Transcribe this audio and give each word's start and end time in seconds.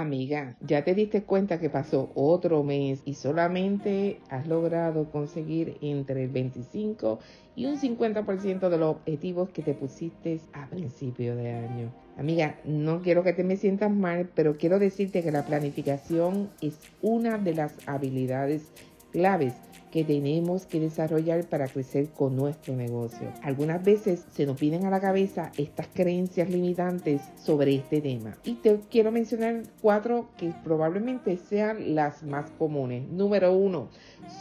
Amiga, 0.00 0.56
ya 0.60 0.84
te 0.84 0.94
diste 0.94 1.22
cuenta 1.22 1.58
que 1.58 1.70
pasó 1.70 2.10
otro 2.14 2.62
mes 2.62 3.00
y 3.06 3.14
solamente 3.14 4.20
has 4.28 4.46
logrado 4.46 5.10
conseguir 5.10 5.78
entre 5.80 6.24
el 6.24 6.28
25 6.28 7.18
y 7.56 7.64
un 7.64 7.78
50% 7.80 8.68
de 8.68 8.76
los 8.76 8.96
objetivos 8.96 9.48
que 9.48 9.62
te 9.62 9.72
pusiste 9.72 10.38
a 10.52 10.66
principio 10.68 11.34
de 11.34 11.50
año. 11.50 11.94
Amiga, 12.18 12.56
no 12.66 13.00
quiero 13.00 13.22
que 13.22 13.32
te 13.32 13.42
me 13.42 13.56
sientas 13.56 13.90
mal, 13.90 14.28
pero 14.34 14.58
quiero 14.58 14.78
decirte 14.78 15.22
que 15.22 15.32
la 15.32 15.46
planificación 15.46 16.50
es 16.60 16.78
una 17.00 17.38
de 17.38 17.54
las 17.54 17.72
habilidades 17.86 18.70
claves 19.12 19.54
que 19.96 20.04
tenemos 20.04 20.66
que 20.66 20.78
desarrollar 20.78 21.46
para 21.46 21.68
crecer 21.68 22.08
con 22.10 22.36
nuestro 22.36 22.76
negocio. 22.76 23.32
Algunas 23.42 23.82
veces 23.82 24.26
se 24.30 24.44
nos 24.44 24.60
vienen 24.60 24.84
a 24.84 24.90
la 24.90 25.00
cabeza 25.00 25.52
estas 25.56 25.86
creencias 25.86 26.50
limitantes 26.50 27.22
sobre 27.42 27.76
este 27.76 28.02
tema. 28.02 28.36
Y 28.44 28.56
te 28.56 28.78
quiero 28.90 29.10
mencionar 29.10 29.62
cuatro 29.80 30.28
que 30.36 30.52
probablemente 30.62 31.38
sean 31.38 31.94
las 31.94 32.22
más 32.22 32.50
comunes. 32.58 33.08
Número 33.08 33.54
uno, 33.56 33.88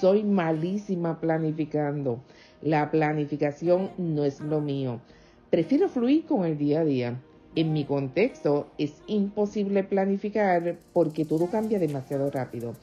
soy 0.01 0.23
malísima 0.23 1.21
planificando. 1.21 2.19
La 2.61 2.91
planificación 2.91 3.91
no 3.97 4.25
es 4.25 4.41
lo 4.41 4.59
mío. 4.59 4.99
Prefiero 5.51 5.87
fluir 5.87 6.25
con 6.25 6.43
el 6.43 6.57
día 6.57 6.81
a 6.81 6.83
día. 6.83 7.21
En 7.55 7.71
mi 7.71 7.85
contexto 7.85 8.67
es 8.77 8.91
imposible 9.07 9.85
planificar 9.85 10.75
porque 10.91 11.23
todo 11.23 11.47
cambia 11.47 11.79
demasiado 11.79 12.29
rápido. 12.29 12.73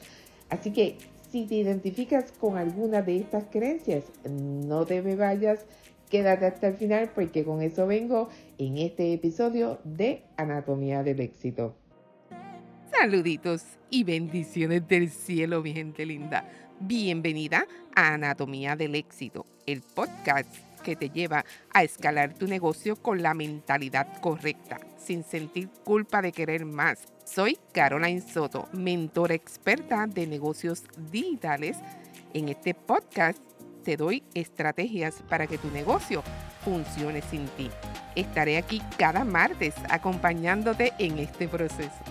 Así 0.49 0.71
que 0.71 0.97
si 1.33 1.47
te 1.47 1.55
identificas 1.55 2.31
con 2.33 2.57
alguna 2.59 3.01
de 3.01 3.17
estas 3.17 3.45
creencias, 3.45 4.03
no 4.29 4.85
te 4.85 5.01
me 5.01 5.15
vayas, 5.15 5.65
quédate 6.07 6.45
hasta 6.45 6.67
el 6.67 6.75
final 6.75 7.09
porque 7.15 7.43
con 7.43 7.63
eso 7.63 7.87
vengo 7.87 8.29
en 8.59 8.77
este 8.77 9.13
episodio 9.13 9.79
de 9.83 10.21
Anatomía 10.37 11.01
del 11.01 11.21
Éxito. 11.21 11.75
Saluditos 12.91 13.63
y 13.89 14.03
bendiciones 14.03 14.87
del 14.87 15.09
cielo, 15.09 15.63
mi 15.63 15.73
gente 15.73 16.05
linda. 16.05 16.47
Bienvenida 16.79 17.65
a 17.95 18.13
Anatomía 18.13 18.75
del 18.75 18.93
Éxito, 18.93 19.47
el 19.65 19.81
podcast 19.81 20.55
que 20.83 20.95
te 20.95 21.09
lleva 21.09 21.45
a 21.73 21.83
escalar 21.83 22.33
tu 22.33 22.47
negocio 22.47 22.95
con 22.95 23.23
la 23.23 23.33
mentalidad 23.33 24.21
correcta, 24.21 24.79
sin 24.97 25.23
sentir 25.23 25.69
culpa 25.83 26.21
de 26.21 26.31
querer 26.31 26.65
más 26.65 27.13
soy 27.25 27.57
Caroline 27.71 28.21
Soto, 28.21 28.67
mentora 28.73 29.33
experta 29.33 30.07
de 30.07 30.27
negocios 30.27 30.83
digitales. 31.09 31.77
En 32.33 32.49
este 32.49 32.73
podcast 32.73 33.39
te 33.83 33.95
doy 33.95 34.23
estrategias 34.33 35.23
para 35.29 35.47
que 35.47 35.57
tu 35.57 35.69
negocio 35.71 36.21
funcione 36.63 37.21
sin 37.21 37.45
ti. 37.57 37.69
Estaré 38.15 38.57
aquí 38.57 38.81
cada 38.97 39.23
martes 39.23 39.73
acompañándote 39.89 40.91
en 40.99 41.17
este 41.17 41.47
proceso. 41.47 42.03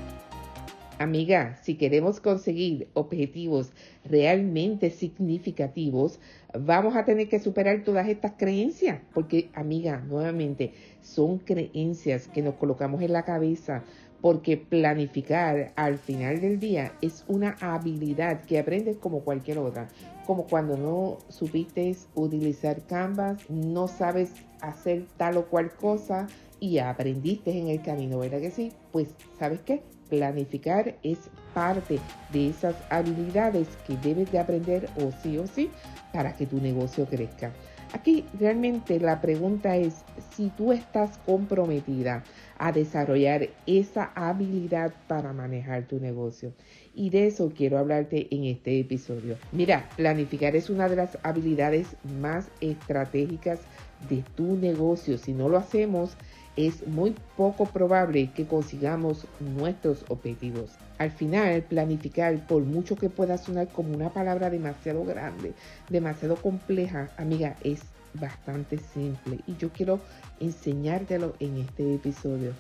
Amiga, 0.99 1.59
si 1.63 1.75
queremos 1.75 2.21
conseguir 2.21 2.89
objetivos 2.95 3.73
realmente 4.05 4.91
significativos, 4.91 6.21
vamos 6.59 6.97
a 6.97 7.05
tener 7.05 7.29
que 7.29 7.39
superar 7.39 7.83
todas 7.85 8.09
estas 8.09 8.33
creencias, 8.37 9.01
porque 9.15 9.51
amiga, 9.55 10.01
nuevamente, 10.01 10.75
son 11.03 11.39
creencias 11.39 12.29
que 12.29 12.43
nos 12.43 12.55
colocamos 12.55 13.03
en 13.03 13.13
la 13.13 13.25
cabeza 13.25 13.83
porque 14.23 14.57
planificar 14.57 15.73
al 15.75 15.99
final 15.99 16.41
del 16.41 16.61
día 16.61 16.93
es 17.03 17.25
una 17.27 17.57
habilidad 17.61 18.43
que 18.43 18.61
aprendes 18.61 18.97
como 18.97 19.21
cualquier 19.21 19.59
otra. 19.59 19.89
Como 20.27 20.47
cuando 20.47 20.77
no 20.77 21.19
supiste 21.29 21.95
utilizar 22.15 22.83
Canvas, 22.87 23.39
no 23.51 23.89
sabes 23.89 24.31
hacer 24.61 25.07
tal 25.17 25.39
o 25.39 25.47
cual 25.47 25.73
cosa 25.73 26.29
y 26.61 26.79
aprendiste 26.79 27.59
en 27.59 27.67
el 27.67 27.83
camino, 27.83 28.21
¿verdad 28.21 28.41
que 28.41 28.53
sí? 28.53 28.73
Pues, 28.93 29.09
¿sabes 29.41 29.61
qué? 29.63 29.83
Planificar 30.09 30.95
es 31.03 31.19
parte 31.53 31.99
de 32.33 32.51
esas 32.51 32.77
habilidades 32.91 33.67
que 33.85 33.97
debes 33.97 34.31
de 34.31 34.39
aprender 34.39 34.89
o 34.99 35.11
sí 35.23 35.37
o 35.39 35.49
sí 35.49 35.69
para 36.13 36.35
que 36.35 36.47
tu 36.47 36.61
negocio 36.61 37.07
crezca. 37.07 37.53
Aquí 37.93 38.25
realmente 38.39 38.99
la 38.99 39.21
pregunta 39.21 39.77
es 39.77 40.05
si 40.35 40.49
tú 40.57 40.73
estás 40.73 41.19
comprometida 41.27 42.25
a 42.59 42.73
desarrollar 42.73 43.51
esa 43.67 44.13
habilidad 44.15 44.95
para 45.09 45.33
manejar 45.33 45.87
tu 45.87 46.01
negocio. 46.01 46.53
Y 46.95 47.11
de 47.11 47.27
eso 47.27 47.53
quiero 47.55 47.79
hablarte 47.79 48.29
en 48.31 48.45
este 48.45 48.81
episodio. 48.81 49.37
Mira, 49.53 49.89
planificar 49.97 50.57
es 50.57 50.71
una 50.71 50.89
de 50.89 50.97
las 50.97 51.19
habilidades 51.23 51.97
más 52.21 52.49
estratégicas 52.61 53.61
de 54.09 54.25
tu 54.37 54.57
negocio. 54.57 55.19
Si 55.19 55.33
no 55.33 55.49
lo 55.49 55.59
hacemos, 55.59 56.17
es 56.57 56.87
muy 56.87 57.15
poco 57.37 57.65
probable 57.67 58.31
que 58.35 58.47
consigamos 58.47 59.27
nuestros 59.41 60.05
objetivos. 60.09 60.73
Al 60.99 61.11
final, 61.11 61.63
planificar, 61.63 62.47
por 62.47 62.63
mucho 62.63 62.97
que 62.97 63.09
pueda 63.09 63.39
sonar 63.39 63.69
como 63.69 63.95
una 63.95 64.11
palabra 64.11 64.51
demasiado 64.51 65.05
grande, 65.05 65.55
demasiado 65.89 66.37
compleja, 66.37 67.11
amiga, 67.17 67.57
es 67.65 67.83
bastante 68.15 68.79
simple 68.79 69.39
y 69.47 69.57
yo 69.57 69.71
quiero 69.71 70.01
enseñártelo 70.41 71.35
en 71.41 71.59
este 71.59 71.95
episodio. 71.95 72.53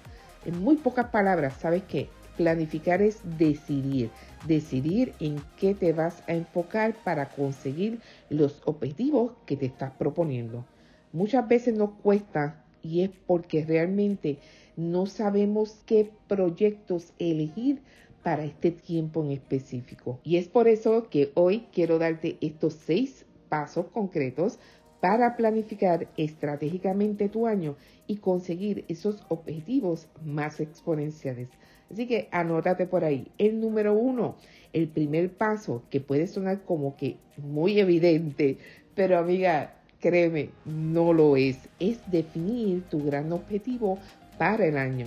En 0.44 0.62
muy 0.62 0.76
pocas 0.76 1.06
palabras, 1.08 1.54
¿sabes 1.60 1.82
qué? 1.86 2.08
Planificar 2.36 3.02
es 3.02 3.20
decidir, 3.38 4.10
decidir 4.46 5.12
en 5.20 5.36
qué 5.58 5.74
te 5.74 5.92
vas 5.92 6.22
a 6.26 6.32
enfocar 6.32 6.94
para 7.04 7.28
conseguir 7.28 8.00
los 8.30 8.62
objetivos 8.64 9.32
que 9.44 9.56
te 9.56 9.66
estás 9.66 9.92
proponiendo. 9.92 10.64
Muchas 11.12 11.46
veces 11.46 11.76
nos 11.76 11.90
cuesta 12.02 12.56
y 12.82 13.02
es 13.02 13.10
porque 13.26 13.64
realmente 13.64 14.38
no 14.76 15.06
sabemos 15.06 15.82
qué 15.86 16.10
proyectos 16.28 17.12
elegir 17.18 17.82
para 18.22 18.44
este 18.44 18.70
tiempo 18.70 19.22
en 19.24 19.32
específico. 19.32 20.20
Y 20.22 20.36
es 20.36 20.48
por 20.48 20.68
eso 20.68 21.08
que 21.10 21.32
hoy 21.34 21.66
quiero 21.72 21.98
darte 21.98 22.38
estos 22.40 22.74
seis 22.74 23.26
pasos 23.48 23.86
concretos 23.88 24.58
para 25.00 25.36
planificar 25.36 26.08
estratégicamente 26.16 27.28
tu 27.28 27.48
año 27.48 27.76
y 28.06 28.18
conseguir 28.18 28.84
esos 28.88 29.24
objetivos 29.28 30.08
más 30.24 30.60
exponenciales. 30.60 31.48
Así 31.90 32.06
que 32.06 32.28
anótate 32.30 32.86
por 32.86 33.04
ahí. 33.04 33.26
El 33.36 33.60
número 33.60 33.94
uno, 33.94 34.36
el 34.72 34.88
primer 34.88 35.30
paso 35.36 35.82
que 35.90 36.00
puede 36.00 36.28
sonar 36.28 36.62
como 36.64 36.96
que 36.96 37.16
muy 37.36 37.80
evidente, 37.80 38.58
pero 38.94 39.18
amiga, 39.18 39.81
Créeme, 40.02 40.50
no 40.64 41.12
lo 41.12 41.36
es. 41.36 41.68
Es 41.78 42.00
definir 42.10 42.82
tu 42.90 43.04
gran 43.04 43.32
objetivo 43.32 44.00
para 44.36 44.66
el 44.66 44.76
año. 44.76 45.06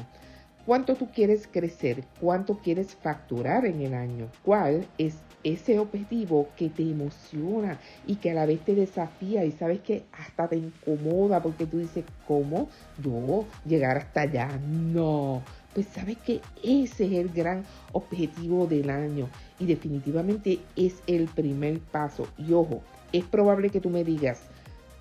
¿Cuánto 0.66 0.96
tú 0.96 1.10
quieres 1.12 1.50
crecer? 1.52 2.06
¿Cuánto 2.22 2.60
quieres 2.60 2.96
facturar 2.96 3.66
en 3.66 3.82
el 3.82 3.94
año? 3.94 4.30
¿Cuál 4.42 4.88
es 4.98 5.18
ese 5.44 5.80
objetivo 5.80 6.48
que 6.56 6.70
te 6.70 6.84
emociona 6.84 7.78
y 8.08 8.16
que 8.16 8.32
a 8.32 8.36
la 8.36 8.46
vez 8.46 8.62
te 8.62 8.74
desafía 8.74 9.44
y 9.44 9.52
sabes 9.52 9.82
que 9.82 10.06
hasta 10.14 10.48
te 10.48 10.56
incomoda 10.56 11.44
porque 11.44 11.66
tú 11.66 11.80
dices, 11.80 12.06
¿cómo 12.26 12.70
yo 13.04 13.46
llegar 13.66 13.98
hasta 13.98 14.22
allá? 14.22 14.48
No, 14.66 15.44
pues 15.74 15.88
sabes 15.88 16.18
que 16.20 16.40
ese 16.64 17.06
es 17.06 17.12
el 17.12 17.30
gran 17.34 17.66
objetivo 17.92 18.66
del 18.66 18.90
año 18.90 19.28
y 19.60 19.66
definitivamente 19.66 20.60
es 20.78 21.04
el 21.06 21.26
primer 21.26 21.80
paso. 21.80 22.30
Y 22.38 22.54
ojo, 22.54 22.82
es 23.12 23.26
probable 23.26 23.70
que 23.70 23.82
tú 23.82 23.90
me 23.90 24.06
digas, 24.06 24.42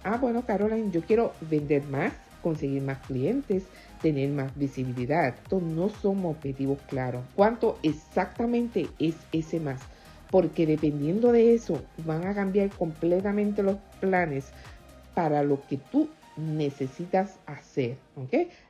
ah, 0.05 0.19
bueno, 0.19 0.45
Caroline, 0.47 0.91
yo 0.91 1.03
quiero 1.03 1.33
vender 1.41 1.83
más, 1.85 2.13
conseguir 2.43 2.83
más 2.83 2.99
clientes, 3.07 3.65
tener 4.03 4.31
más 4.31 4.57
visibilidad. 4.57 5.29
Estos 5.29 5.63
no 5.63 5.89
son 5.89 6.25
objetivos 6.27 6.79
claros. 6.89 7.25
¿Cuánto 7.35 7.79
exactamente 7.83 8.87
es 8.99 9.17
ese 9.33 9.61
más? 9.61 9.81
Porque 10.31 10.67
dependiendo 10.67 11.33
de 11.33 11.55
eso, 11.55 11.83
van 12.05 12.27
a 12.27 12.35
cambiar 12.35 12.71
completamente 12.71 13.63
los 13.63 13.77
planes 14.01 14.53
para 15.15 15.43
lo 15.43 15.63
que 15.67 15.79
tú 15.79 16.09
necesitas 16.37 17.39
hacer. 17.47 17.97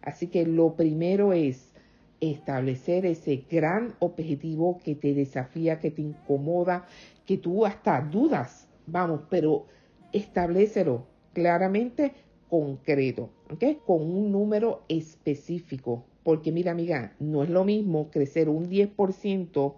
Así 0.02 0.28
que 0.28 0.46
lo 0.46 0.74
primero 0.74 1.32
es 1.32 1.72
establecer 2.20 3.06
ese 3.06 3.44
gran 3.50 3.94
objetivo 3.98 4.80
que 4.84 4.94
te 4.94 5.14
desafía, 5.14 5.80
que 5.80 5.90
te 5.90 6.02
incomoda, 6.02 6.86
que 7.26 7.38
tú 7.38 7.66
hasta 7.66 8.00
dudas. 8.00 8.68
Vamos, 8.86 9.22
pero 9.30 9.66
establecelo 10.12 11.13
claramente 11.34 12.12
concreto, 12.48 13.30
¿ok? 13.50 13.84
Con 13.84 14.00
un 14.00 14.32
número 14.32 14.84
específico. 14.88 16.06
Porque 16.22 16.52
mira, 16.52 16.72
amiga, 16.72 17.12
no 17.20 17.42
es 17.42 17.50
lo 17.50 17.64
mismo 17.64 18.10
crecer 18.10 18.48
un 18.48 18.70
10% 18.70 19.74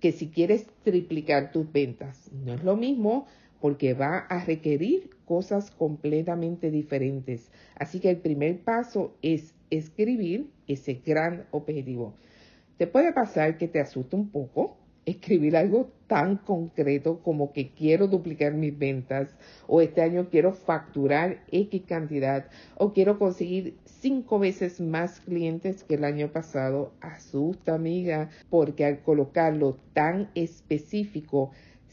que 0.00 0.10
si 0.10 0.28
quieres 0.28 0.66
triplicar 0.82 1.52
tus 1.52 1.70
ventas. 1.70 2.30
No 2.32 2.54
es 2.54 2.64
lo 2.64 2.76
mismo 2.76 3.26
porque 3.60 3.94
va 3.94 4.18
a 4.18 4.44
requerir 4.44 5.10
cosas 5.24 5.70
completamente 5.70 6.70
diferentes. 6.70 7.50
Así 7.76 8.00
que 8.00 8.10
el 8.10 8.18
primer 8.18 8.60
paso 8.60 9.14
es 9.22 9.54
escribir 9.70 10.50
ese 10.66 11.00
gran 11.06 11.46
objetivo. 11.50 12.14
Te 12.76 12.86
puede 12.86 13.12
pasar 13.12 13.56
que 13.56 13.68
te 13.68 13.80
asuste 13.80 14.16
un 14.16 14.28
poco, 14.28 14.76
escribir 15.06 15.56
algo 15.56 15.90
tan 16.06 16.36
concreto 16.36 17.20
como 17.22 17.52
que 17.52 17.70
quiero 17.70 18.08
duplicar 18.08 18.54
mis 18.54 18.78
ventas 18.78 19.34
o 19.66 19.80
este 19.80 20.02
año 20.02 20.28
quiero 20.30 20.52
facturar 20.52 21.44
X 21.50 21.82
cantidad 21.86 22.46
o 22.76 22.92
quiero 22.92 23.18
conseguir 23.18 23.76
cinco 23.84 24.38
veces 24.38 24.80
más 24.80 25.20
clientes 25.20 25.82
que 25.84 25.94
el 25.94 26.04
año 26.04 26.30
pasado. 26.30 26.92
Asusta, 27.00 27.74
amiga, 27.74 28.30
porque 28.50 28.84
al 28.84 29.00
colocarlo 29.02 29.78
tan 29.92 30.30
específico, 30.34 31.50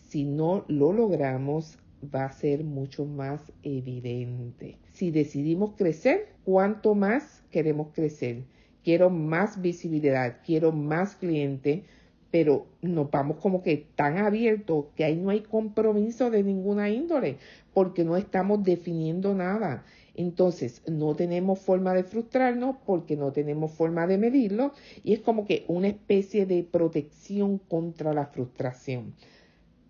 si 0.09 0.25
no 0.25 0.65
lo 0.67 0.91
logramos, 0.91 1.77
va 2.13 2.25
a 2.25 2.31
ser 2.31 2.63
mucho 2.63 3.05
más 3.05 3.51
evidente. 3.63 4.77
Si 4.91 5.11
decidimos 5.11 5.73
crecer, 5.77 6.27
¿cuánto 6.43 6.95
más 6.95 7.43
queremos 7.51 7.89
crecer? 7.93 8.43
Quiero 8.83 9.09
más 9.09 9.61
visibilidad, 9.61 10.39
quiero 10.43 10.71
más 10.71 11.15
clientes 11.15 11.83
pero 12.31 12.65
nos 12.81 13.11
vamos 13.11 13.37
como 13.37 13.61
que 13.61 13.85
tan 13.95 14.17
abiertos 14.17 14.85
que 14.95 15.03
ahí 15.03 15.17
no 15.17 15.29
hay 15.29 15.41
compromiso 15.41 16.31
de 16.31 16.43
ninguna 16.43 16.89
índole, 16.89 17.37
porque 17.73 18.05
no 18.05 18.15
estamos 18.17 18.63
definiendo 18.63 19.35
nada. 19.35 19.83
Entonces, 20.15 20.81
no 20.87 21.15
tenemos 21.15 21.59
forma 21.59 21.93
de 21.93 22.03
frustrarnos 22.03 22.77
porque 22.85 23.15
no 23.15 23.31
tenemos 23.31 23.71
forma 23.71 24.07
de 24.07 24.17
medirlo 24.17 24.73
y 25.03 25.13
es 25.13 25.19
como 25.19 25.45
que 25.45 25.65
una 25.67 25.87
especie 25.87 26.45
de 26.45 26.63
protección 26.63 27.57
contra 27.57 28.13
la 28.13 28.27
frustración. 28.27 29.13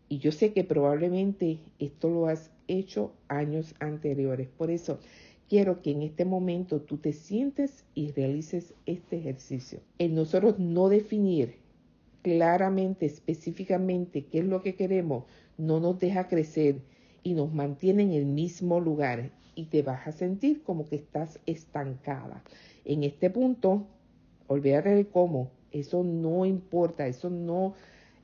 Y 0.10 0.18
yo 0.18 0.32
sé 0.32 0.52
que 0.52 0.64
probablemente 0.64 1.60
esto 1.80 2.10
lo 2.10 2.28
has 2.28 2.52
hecho 2.68 3.14
años 3.30 3.76
anteriores. 3.80 4.50
Por 4.50 4.70
eso 4.70 5.00
quiero 5.48 5.82
que 5.82 5.92
en 5.92 6.02
este 6.02 6.26
momento 6.26 6.82
tú 6.82 6.98
te 6.98 7.14
sientes 7.14 7.86
y 7.96 8.12
realices 8.12 8.74
este 8.86 9.18
ejercicio. 9.18 9.80
En 10.00 10.16
nosotros 10.16 10.60
no 10.60 10.90
definir 10.90 11.61
claramente, 12.22 13.06
específicamente 13.06 14.26
qué 14.26 14.40
es 14.40 14.46
lo 14.46 14.62
que 14.62 14.76
queremos, 14.76 15.26
no 15.58 15.80
nos 15.80 16.00
deja 16.00 16.28
crecer 16.28 16.78
y 17.24 17.34
nos 17.34 17.54
mantiene 17.54 18.04
en 18.04 18.14
el 18.14 18.26
mismo 18.26 18.80
lugar 18.80 19.32
y 19.56 19.66
te 19.66 19.82
vas 19.82 20.08
a 20.08 20.12
sentir 20.12 20.64
como 20.64 20.88
que 20.88 20.96
estás 20.96 21.40
estancada. 21.46 22.44
En 22.86 23.04
este 23.04 23.30
punto, 23.30 23.88
olvídate 24.48 24.90
de 24.90 25.06
cómo, 25.06 25.52
eso 25.72 26.04
no 26.04 26.46
importa, 26.46 27.08
eso 27.08 27.30
no 27.30 27.74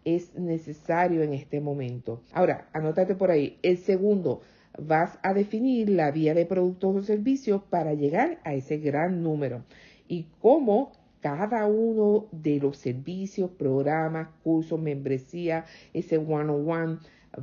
es 0.05 0.35
necesario 0.35 1.21
en 1.21 1.33
este 1.33 1.59
momento. 1.59 2.21
Ahora, 2.31 2.69
anótate 2.73 3.15
por 3.15 3.29
ahí. 3.29 3.57
El 3.61 3.77
segundo, 3.77 4.41
vas 4.77 5.19
a 5.21 5.33
definir 5.33 5.89
la 5.89 6.11
vía 6.11 6.33
de 6.33 6.45
productos 6.45 6.95
o 6.95 7.03
servicios 7.03 7.61
para 7.69 7.93
llegar 7.93 8.39
a 8.43 8.53
ese 8.53 8.77
gran 8.77 9.21
número 9.21 9.63
y 10.07 10.27
cómo 10.39 10.91
cada 11.21 11.65
uno 11.67 12.27
de 12.31 12.59
los 12.59 12.77
servicios, 12.77 13.51
programas, 13.51 14.29
cursos, 14.43 14.79
membresía, 14.79 15.65
ese 15.93 16.17
one-on-one 16.17 16.99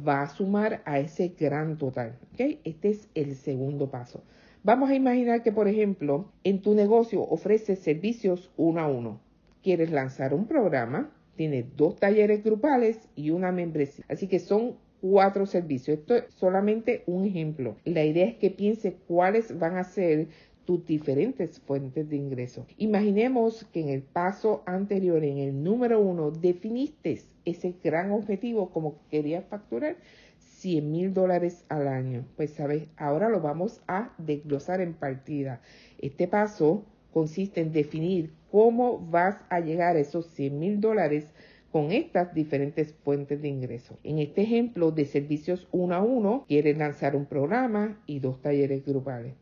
va 0.07 0.23
a 0.23 0.29
sumar 0.29 0.83
a 0.85 0.99
ese 0.99 1.35
gran 1.39 1.77
total. 1.79 2.19
¿okay? 2.33 2.61
Este 2.65 2.91
es 2.91 3.09
el 3.15 3.35
segundo 3.37 3.91
paso. 3.91 4.23
Vamos 4.63 4.91
a 4.91 4.95
imaginar 4.95 5.43
que, 5.43 5.53
por 5.53 5.69
ejemplo, 5.69 6.33
en 6.43 6.63
tu 6.63 6.75
negocio 6.75 7.23
ofreces 7.23 7.81
servicios 7.81 8.51
uno 8.57 8.81
a 8.81 8.89
uno. 8.89 9.21
Quieres 9.63 9.91
lanzar 9.91 10.33
un 10.33 10.47
programa, 10.47 11.11
tienes 11.37 11.77
dos 11.77 11.97
talleres 11.97 12.43
grupales 12.43 12.99
y 13.15 13.31
una 13.31 13.53
membresía. 13.53 14.05
Así 14.09 14.27
que 14.27 14.39
son 14.39 14.77
cuatro 15.01 15.45
servicios. 15.45 15.99
Esto 15.99 16.17
es 16.17 16.25
solamente 16.35 17.03
un 17.07 17.27
ejemplo. 17.27 17.77
La 17.85 18.05
idea 18.05 18.27
es 18.27 18.37
que 18.37 18.51
piense 18.51 18.97
cuáles 19.07 19.59
van 19.59 19.77
a 19.77 19.85
ser 19.85 20.29
tus 20.65 20.85
diferentes 20.87 21.61
fuentes 21.61 22.09
de 22.09 22.17
ingreso. 22.17 22.67
Imaginemos 22.79 23.65
que 23.73 23.81
en 23.81 23.89
el 23.89 24.03
paso 24.03 24.63
anterior, 24.67 25.23
en 25.25 25.39
el 25.39 25.63
número 25.63 26.01
uno, 26.01 26.31
definiste 26.31 27.21
ese 27.45 27.75
gran 27.83 28.11
objetivo 28.13 28.71
como 28.71 28.97
querías 29.11 29.45
facturar 29.45 29.97
100 30.39 30.91
mil 30.91 31.13
dólares 31.13 31.65
al 31.69 31.89
año. 31.89 32.25
Pues 32.37 32.53
sabes, 32.53 32.89
ahora 32.97 33.29
lo 33.29 33.41
vamos 33.41 33.83
a 33.87 34.15
desglosar 34.19 34.81
en 34.81 34.95
partida. 34.95 35.61
Este 35.99 36.27
paso 36.27 36.85
consiste 37.13 37.61
en 37.61 37.73
definir 37.73 38.33
cómo 38.51 38.99
vas 38.99 39.37
a 39.51 39.61
llegar 39.61 39.97
a 39.97 40.01
esos 40.01 40.27
100 40.29 40.59
mil 40.59 40.81
dólares 40.81 41.27
con 41.75 41.91
estas 41.91 42.33
diferentes 42.33 42.95
fuentes 43.03 43.43
de 43.43 43.49
ingreso. 43.49 43.99
En 44.05 44.21
este 44.21 44.43
ejemplo 44.43 44.93
de 44.93 45.07
servicios 45.07 45.67
uno 45.73 45.97
a 45.97 46.03
uno, 46.03 46.45
quieres 46.47 46.79
lanzar 46.79 47.17
un 47.17 47.27
programa 47.27 48.01
y 48.07 48.21
dos 48.21 48.41
talleres 48.41 48.87
grupales. 48.87 49.35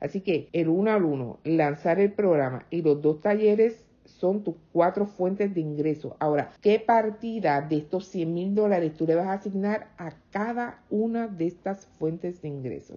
Así 0.00 0.22
que 0.22 0.48
el 0.54 0.70
uno 0.70 0.92
al 0.92 1.04
uno, 1.04 1.40
lanzar 1.44 2.00
el 2.00 2.12
programa 2.12 2.64
y 2.70 2.80
los 2.80 3.02
dos 3.02 3.20
talleres 3.20 3.84
son 4.06 4.44
tus 4.44 4.54
cuatro 4.72 5.04
fuentes 5.04 5.54
de 5.54 5.60
ingreso. 5.60 6.16
Ahora, 6.20 6.52
¿qué 6.62 6.80
partida 6.80 7.60
de 7.60 7.76
estos 7.76 8.06
100 8.06 8.32
mil 8.32 8.54
dólares 8.54 8.94
tú 8.96 9.06
le 9.06 9.16
vas 9.16 9.26
a 9.26 9.34
asignar 9.34 9.88
a 9.98 10.14
cada 10.30 10.82
una 10.88 11.28
de 11.28 11.48
estas 11.48 11.84
fuentes 11.84 12.40
de 12.40 12.48
ingreso? 12.48 12.96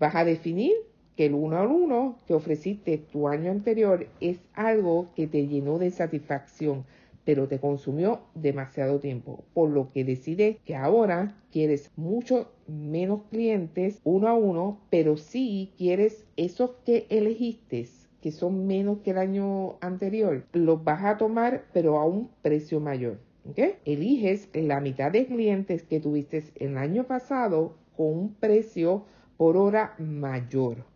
Vas 0.00 0.14
a 0.16 0.24
definir 0.24 0.72
que 1.16 1.26
el 1.26 1.34
uno 1.34 1.58
al 1.58 1.68
uno 1.68 2.18
que 2.26 2.34
ofreciste 2.34 2.98
tu 2.98 3.28
año 3.28 3.52
anterior 3.52 4.08
es 4.20 4.40
algo 4.54 5.12
que 5.14 5.28
te 5.28 5.46
llenó 5.46 5.78
de 5.78 5.92
satisfacción 5.92 6.84
pero 7.24 7.48
te 7.48 7.58
consumió 7.58 8.20
demasiado 8.34 9.00
tiempo, 9.00 9.44
por 9.54 9.70
lo 9.70 9.90
que 9.92 10.04
decides 10.04 10.58
que 10.64 10.76
ahora 10.76 11.36
quieres 11.50 11.90
mucho 11.96 12.52
menos 12.66 13.22
clientes 13.30 14.00
uno 14.04 14.28
a 14.28 14.34
uno, 14.34 14.80
pero 14.90 15.16
sí 15.16 15.72
quieres 15.76 16.26
esos 16.36 16.72
que 16.84 17.06
elegiste 17.10 17.64
que 18.24 18.32
son 18.32 18.66
menos 18.66 19.00
que 19.00 19.10
el 19.10 19.18
año 19.18 19.76
anterior, 19.82 20.46
los 20.54 20.82
vas 20.82 21.04
a 21.04 21.18
tomar 21.18 21.66
pero 21.74 21.98
a 21.98 22.06
un 22.06 22.30
precio 22.40 22.80
mayor. 22.80 23.18
Eliges 23.84 24.48
la 24.54 24.80
mitad 24.80 25.12
de 25.12 25.26
clientes 25.26 25.82
que 25.82 26.00
tuviste 26.00 26.42
el 26.56 26.78
año 26.78 27.04
pasado 27.04 27.74
con 27.94 28.06
un 28.06 28.34
precio 28.34 29.04
por 29.36 29.58
hora 29.58 29.94
mayor. 29.98 30.86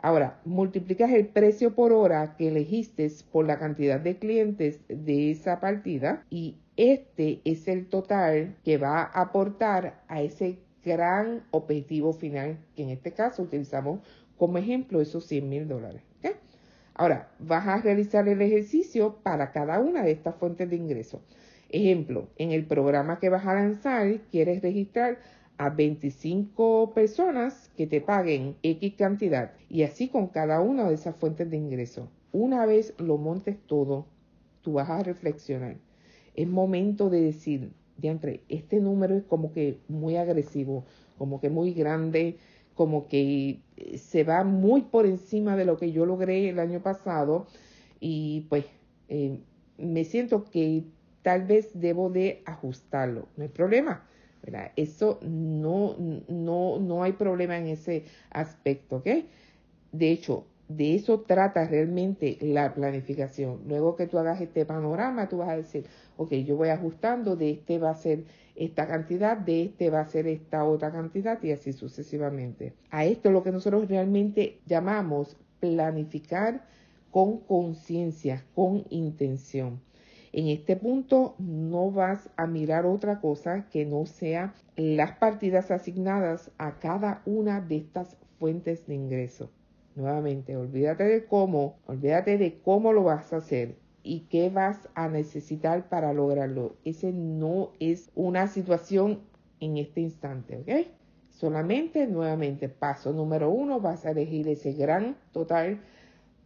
Ahora, 0.00 0.40
multiplicas 0.44 1.10
el 1.12 1.28
precio 1.28 1.74
por 1.74 1.92
hora 1.92 2.34
que 2.36 2.48
elegiste 2.48 3.08
por 3.30 3.46
la 3.46 3.58
cantidad 3.58 4.00
de 4.00 4.18
clientes 4.18 4.80
de 4.88 5.30
esa 5.30 5.60
partida 5.60 6.24
y 6.28 6.56
este 6.76 7.40
es 7.44 7.68
el 7.68 7.86
total 7.86 8.56
que 8.64 8.78
va 8.78 9.02
a 9.02 9.20
aportar 9.20 10.02
a 10.08 10.22
ese 10.22 10.58
gran 10.84 11.44
objetivo 11.52 12.12
final, 12.12 12.58
que 12.74 12.82
en 12.82 12.90
este 12.90 13.12
caso 13.12 13.42
utilizamos 13.42 14.00
como 14.36 14.58
ejemplo 14.58 15.00
esos 15.00 15.24
100 15.26 15.48
mil 15.48 15.68
dólares. 15.68 16.02
Ahora, 16.94 17.30
vas 17.38 17.66
a 17.66 17.80
realizar 17.80 18.28
el 18.28 18.42
ejercicio 18.42 19.16
para 19.22 19.52
cada 19.52 19.80
una 19.80 20.02
de 20.02 20.10
estas 20.10 20.34
fuentes 20.34 20.68
de 20.68 20.76
ingreso. 20.76 21.22
Ejemplo, 21.70 22.28
en 22.36 22.52
el 22.52 22.66
programa 22.66 23.18
que 23.18 23.30
vas 23.30 23.46
a 23.46 23.54
lanzar, 23.54 24.20
quieres 24.30 24.60
registrar 24.60 25.18
a 25.60 25.68
25 25.68 26.92
personas 26.94 27.70
que 27.76 27.86
te 27.86 28.00
paguen 28.00 28.56
X 28.62 28.94
cantidad 28.96 29.52
y 29.68 29.82
así 29.82 30.08
con 30.08 30.28
cada 30.28 30.62
una 30.62 30.88
de 30.88 30.94
esas 30.94 31.16
fuentes 31.16 31.50
de 31.50 31.58
ingreso. 31.58 32.08
Una 32.32 32.64
vez 32.64 32.94
lo 32.96 33.18
montes 33.18 33.58
todo, 33.66 34.06
tú 34.62 34.72
vas 34.72 34.88
a 34.88 35.02
reflexionar. 35.02 35.76
Es 36.34 36.48
momento 36.48 37.10
de 37.10 37.20
decir, 37.20 37.72
diantre, 37.98 38.40
este 38.48 38.80
número 38.80 39.14
es 39.14 39.24
como 39.24 39.52
que 39.52 39.76
muy 39.86 40.16
agresivo, 40.16 40.86
como 41.18 41.42
que 41.42 41.50
muy 41.50 41.74
grande, 41.74 42.38
como 42.74 43.06
que 43.06 43.60
se 43.98 44.24
va 44.24 44.44
muy 44.44 44.80
por 44.80 45.04
encima 45.04 45.56
de 45.56 45.66
lo 45.66 45.76
que 45.76 45.92
yo 45.92 46.06
logré 46.06 46.48
el 46.48 46.58
año 46.58 46.80
pasado 46.80 47.46
y 48.00 48.46
pues 48.48 48.64
eh, 49.10 49.38
me 49.76 50.04
siento 50.04 50.42
que 50.42 50.84
tal 51.20 51.44
vez 51.44 51.68
debo 51.74 52.08
de 52.08 52.40
ajustarlo. 52.46 53.28
No 53.36 53.42
hay 53.42 53.50
problema 53.50 54.06
eso 54.76 55.18
no, 55.22 55.96
no, 56.28 56.78
no 56.78 57.02
hay 57.02 57.12
problema 57.12 57.58
en 57.58 57.68
ese 57.68 58.04
aspecto, 58.30 58.96
¿ok? 58.96 59.08
De 59.92 60.10
hecho, 60.10 60.46
de 60.70 60.94
eso 60.94 61.20
trata 61.22 61.66
realmente 61.66 62.38
la 62.40 62.72
planificación. 62.74 63.62
Luego 63.66 63.96
que 63.96 64.06
tú 64.06 64.18
hagas 64.18 64.40
este 64.40 64.64
panorama, 64.64 65.28
tú 65.28 65.38
vas 65.38 65.48
a 65.48 65.56
decir, 65.56 65.86
ok, 66.16 66.32
yo 66.34 66.56
voy 66.56 66.68
ajustando, 66.68 67.34
de 67.34 67.50
este 67.50 67.78
va 67.78 67.90
a 67.90 67.96
ser 67.96 68.24
esta 68.54 68.86
cantidad, 68.86 69.36
de 69.36 69.64
este 69.64 69.90
va 69.90 70.00
a 70.00 70.06
ser 70.06 70.28
esta 70.28 70.64
otra 70.64 70.92
cantidad 70.92 71.42
y 71.42 71.50
así 71.50 71.72
sucesivamente. 71.72 72.74
A 72.90 73.04
esto 73.04 73.28
es 73.28 73.32
lo 73.32 73.42
que 73.42 73.50
nosotros 73.50 73.88
realmente 73.88 74.60
llamamos 74.66 75.36
planificar 75.58 76.64
con 77.10 77.38
conciencia, 77.38 78.44
con 78.54 78.84
intención. 78.90 79.80
En 80.32 80.46
este 80.46 80.76
punto 80.76 81.34
no 81.38 81.90
vas 81.90 82.30
a 82.36 82.46
mirar 82.46 82.86
otra 82.86 83.20
cosa 83.20 83.66
que 83.68 83.84
no 83.84 84.06
sea 84.06 84.54
las 84.76 85.12
partidas 85.18 85.72
asignadas 85.72 86.52
a 86.56 86.78
cada 86.78 87.22
una 87.26 87.60
de 87.60 87.78
estas 87.78 88.16
fuentes 88.38 88.86
de 88.86 88.94
ingreso. 88.94 89.50
Nuevamente, 89.96 90.56
olvídate 90.56 91.04
de 91.04 91.24
cómo, 91.24 91.78
olvídate 91.86 92.38
de 92.38 92.60
cómo 92.60 92.92
lo 92.92 93.02
vas 93.02 93.32
a 93.32 93.38
hacer 93.38 93.76
y 94.04 94.20
qué 94.30 94.50
vas 94.50 94.88
a 94.94 95.08
necesitar 95.08 95.88
para 95.88 96.12
lograrlo. 96.12 96.76
Ese 96.84 97.12
no 97.12 97.72
es 97.80 98.10
una 98.14 98.46
situación 98.46 99.20
en 99.58 99.78
este 99.78 100.00
instante, 100.00 100.56
¿ok? 100.58 100.86
Solamente, 101.28 102.06
nuevamente, 102.06 102.68
paso 102.68 103.12
número 103.12 103.50
uno, 103.50 103.80
vas 103.80 104.06
a 104.06 104.10
elegir 104.10 104.46
ese 104.48 104.74
gran 104.74 105.16
total. 105.32 105.80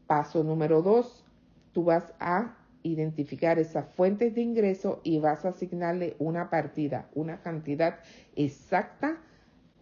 Paso 0.06 0.42
número 0.42 0.82
dos, 0.82 1.24
tú 1.72 1.84
vas 1.84 2.12
a 2.18 2.56
identificar 2.84 3.58
esas 3.58 3.86
fuentes 3.96 4.34
de 4.34 4.42
ingreso 4.42 5.00
y 5.02 5.18
vas 5.18 5.44
a 5.44 5.48
asignarle 5.48 6.14
una 6.20 6.50
partida, 6.50 7.08
una 7.14 7.40
cantidad 7.40 7.98
exacta 8.36 9.18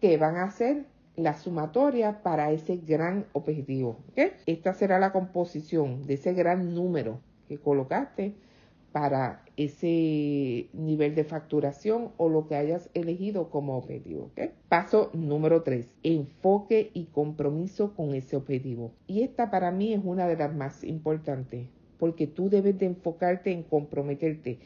que 0.01 0.17
van 0.17 0.37
a 0.37 0.49
ser 0.49 0.85
la 1.15 1.37
sumatoria 1.37 2.23
para 2.23 2.51
ese 2.51 2.77
gran 2.77 3.27
objetivo. 3.33 3.99
Esta 4.15 4.73
será 4.73 4.97
la 4.97 5.11
composición 5.11 6.07
de 6.07 6.15
ese 6.15 6.33
gran 6.33 6.73
número 6.73 7.19
que 7.47 7.59
colocaste 7.59 8.33
para 8.91 9.43
ese 9.57 10.69
nivel 10.73 11.15
de 11.15 11.23
facturación 11.23 12.11
o 12.17 12.29
lo 12.29 12.47
que 12.47 12.55
hayas 12.55 12.89
elegido 12.93 13.49
como 13.49 13.77
objetivo. 13.77 14.31
Paso 14.69 15.09
número 15.13 15.61
3, 15.61 15.87
enfoque 16.03 16.89
y 16.93 17.05
compromiso 17.05 17.95
con 17.95 18.15
ese 18.15 18.35
objetivo. 18.35 18.91
Y 19.07 19.23
esta 19.23 19.51
para 19.51 19.71
mí 19.71 19.93
es 19.93 20.01
una 20.03 20.27
de 20.27 20.37
las 20.37 20.55
más 20.55 20.83
importantes 20.83 21.67
porque 21.97 22.27
tú 22.27 22.49
debes 22.49 22.77
de 22.79 22.87
enfocarte 22.87 23.51
en 23.51 23.63
comprometerte 23.63 24.59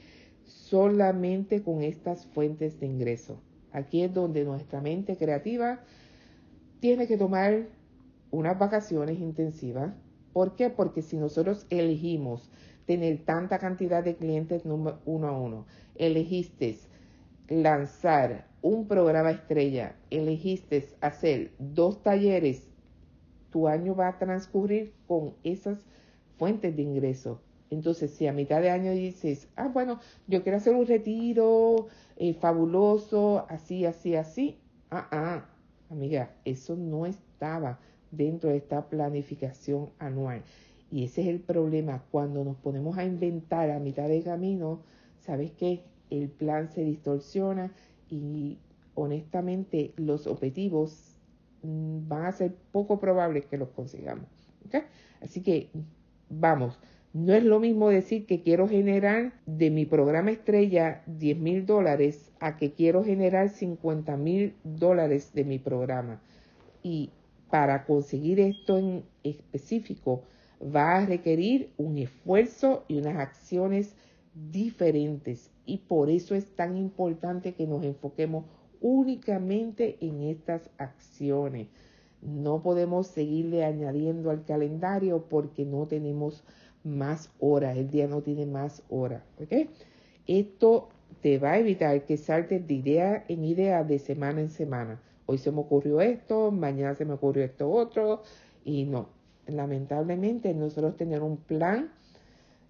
solamente 0.45 1.61
con 1.61 1.83
estas 1.83 2.25
fuentes 2.25 2.79
de 2.79 2.87
ingreso. 2.87 3.39
Aquí 3.71 4.01
es 4.01 4.13
donde 4.13 4.43
nuestra 4.43 4.81
mente 4.81 5.17
creativa 5.17 5.79
tiene 6.79 7.07
que 7.07 7.17
tomar 7.17 7.67
unas 8.31 8.57
vacaciones 8.57 9.19
intensivas. 9.19 9.93
¿Por 10.33 10.55
qué? 10.55 10.69
Porque 10.69 11.01
si 11.01 11.17
nosotros 11.17 11.65
elegimos 11.69 12.49
tener 12.85 13.23
tanta 13.25 13.59
cantidad 13.59 14.03
de 14.03 14.15
clientes 14.15 14.63
uno 14.65 15.27
a 15.27 15.37
uno, 15.37 15.65
elegiste 15.95 16.77
lanzar 17.49 18.47
un 18.61 18.87
programa 18.87 19.31
estrella, 19.31 19.95
elegiste 20.09 20.87
hacer 21.01 21.51
dos 21.59 22.01
talleres, 22.03 22.67
tu 23.51 23.67
año 23.67 23.95
va 23.95 24.09
a 24.09 24.19
transcurrir 24.19 24.93
con 25.07 25.33
esas 25.43 25.79
fuentes 26.37 26.75
de 26.75 26.81
ingreso. 26.81 27.41
Entonces, 27.69 28.11
si 28.11 28.27
a 28.27 28.33
mitad 28.33 28.61
de 28.61 28.69
año 28.69 28.91
dices, 28.91 29.49
ah, 29.55 29.67
bueno, 29.67 29.99
yo 30.27 30.43
quiero 30.43 30.57
hacer 30.57 30.73
un 30.73 30.87
retiro 30.87 31.87
eh, 32.15 32.33
fabuloso, 32.33 33.45
así, 33.49 33.85
así, 33.85 34.15
así, 34.15 34.57
ah, 34.89 35.07
ah, 35.11 35.45
Amiga, 35.89 36.31
eso 36.43 36.75
no 36.75 37.05
estaba 37.05 37.79
dentro 38.11 38.49
de 38.49 38.57
esta 38.57 38.89
planificación 38.89 39.89
anual. 39.99 40.43
Y 40.91 41.05
ese 41.05 41.21
es 41.21 41.27
el 41.27 41.39
problema. 41.39 42.03
Cuando 42.11 42.43
nos 42.43 42.57
ponemos 42.57 42.97
a 42.97 43.05
inventar 43.05 43.71
a 43.71 43.79
mitad 43.79 44.07
de 44.09 44.21
camino, 44.21 44.81
¿sabes 45.19 45.51
qué? 45.53 45.83
El 46.09 46.29
plan 46.29 46.69
se 46.71 46.83
distorsiona 46.83 47.71
y 48.09 48.57
honestamente 48.95 49.93
los 49.95 50.27
objetivos 50.27 51.15
mm, 51.63 52.07
van 52.07 52.25
a 52.25 52.31
ser 52.33 52.55
poco 52.71 52.99
probables 52.99 53.45
que 53.45 53.57
los 53.57 53.69
consigamos. 53.69 54.25
Así 55.21 55.41
que 55.41 55.69
vamos, 56.29 56.79
no 57.13 57.33
es 57.33 57.43
lo 57.43 57.59
mismo 57.59 57.89
decir 57.89 58.25
que 58.25 58.41
quiero 58.41 58.67
generar 58.67 59.33
de 59.45 59.71
mi 59.71 59.85
programa 59.85 60.31
estrella 60.31 61.01
10 61.07 61.37
mil 61.39 61.65
dólares 61.65 62.31
a 62.39 62.57
que 62.57 62.73
quiero 62.73 63.03
generar 63.03 63.49
50 63.49 64.17
mil 64.17 64.53
dólares 64.63 65.33
de 65.33 65.43
mi 65.43 65.57
programa. 65.57 66.21
Y 66.83 67.09
para 67.49 67.85
conseguir 67.85 68.39
esto 68.39 68.77
en 68.77 69.03
específico 69.23 70.23
va 70.61 70.97
a 70.97 71.05
requerir 71.05 71.71
un 71.77 71.97
esfuerzo 71.97 72.83
y 72.87 72.97
unas 72.97 73.17
acciones 73.17 73.95
diferentes. 74.33 75.49
Y 75.65 75.79
por 75.79 76.09
eso 76.09 76.35
es 76.35 76.55
tan 76.55 76.77
importante 76.77 77.53
que 77.53 77.65
nos 77.65 77.83
enfoquemos 77.83 78.45
únicamente 78.79 79.97
en 80.01 80.23
estas 80.23 80.69
acciones. 80.77 81.67
No 82.21 82.61
podemos 82.61 83.07
seguirle 83.07 83.63
añadiendo 83.63 84.31
al 84.31 84.43
calendario 84.43 85.25
porque 85.29 85.65
no 85.65 85.87
tenemos 85.87 86.43
más 86.83 87.31
horas, 87.39 87.77
el 87.77 87.89
día 87.89 88.07
no 88.07 88.21
tiene 88.21 88.45
más 88.45 88.83
horas. 88.89 89.23
Esto 90.25 90.89
te 91.21 91.37
va 91.39 91.51
a 91.51 91.59
evitar 91.59 92.05
que 92.05 92.17
saltes 92.17 92.65
de 92.67 92.73
idea 92.73 93.25
en 93.27 93.43
idea 93.43 93.83
de 93.83 93.99
semana 93.99 94.41
en 94.41 94.49
semana. 94.49 95.01
Hoy 95.25 95.37
se 95.37 95.51
me 95.51 95.59
ocurrió 95.59 96.01
esto, 96.01 96.51
mañana 96.51 96.95
se 96.95 97.05
me 97.05 97.13
ocurrió 97.13 97.43
esto 97.43 97.69
otro, 97.69 98.23
y 98.63 98.85
no. 98.85 99.09
Lamentablemente 99.45 100.53
nosotros 100.53 100.97
tener 100.97 101.21
un 101.21 101.37
plan 101.37 101.91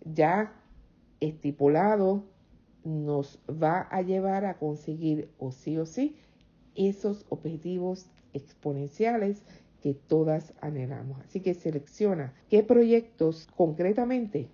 ya 0.05 0.53
estipulado 1.19 2.23
nos 2.83 3.39
va 3.49 3.87
a 3.91 4.01
llevar 4.01 4.45
a 4.45 4.57
conseguir 4.57 5.29
o 5.39 5.51
sí 5.51 5.77
o 5.77 5.85
sí 5.85 6.17
esos 6.75 7.25
objetivos 7.29 8.09
exponenciales 8.33 9.43
que 9.81 9.93
todas 9.93 10.53
anhelamos. 10.61 11.19
Así 11.21 11.39
que 11.39 11.53
selecciona 11.53 12.33
qué 12.49 12.63
proyectos 12.63 13.47
concretamente 13.55 14.47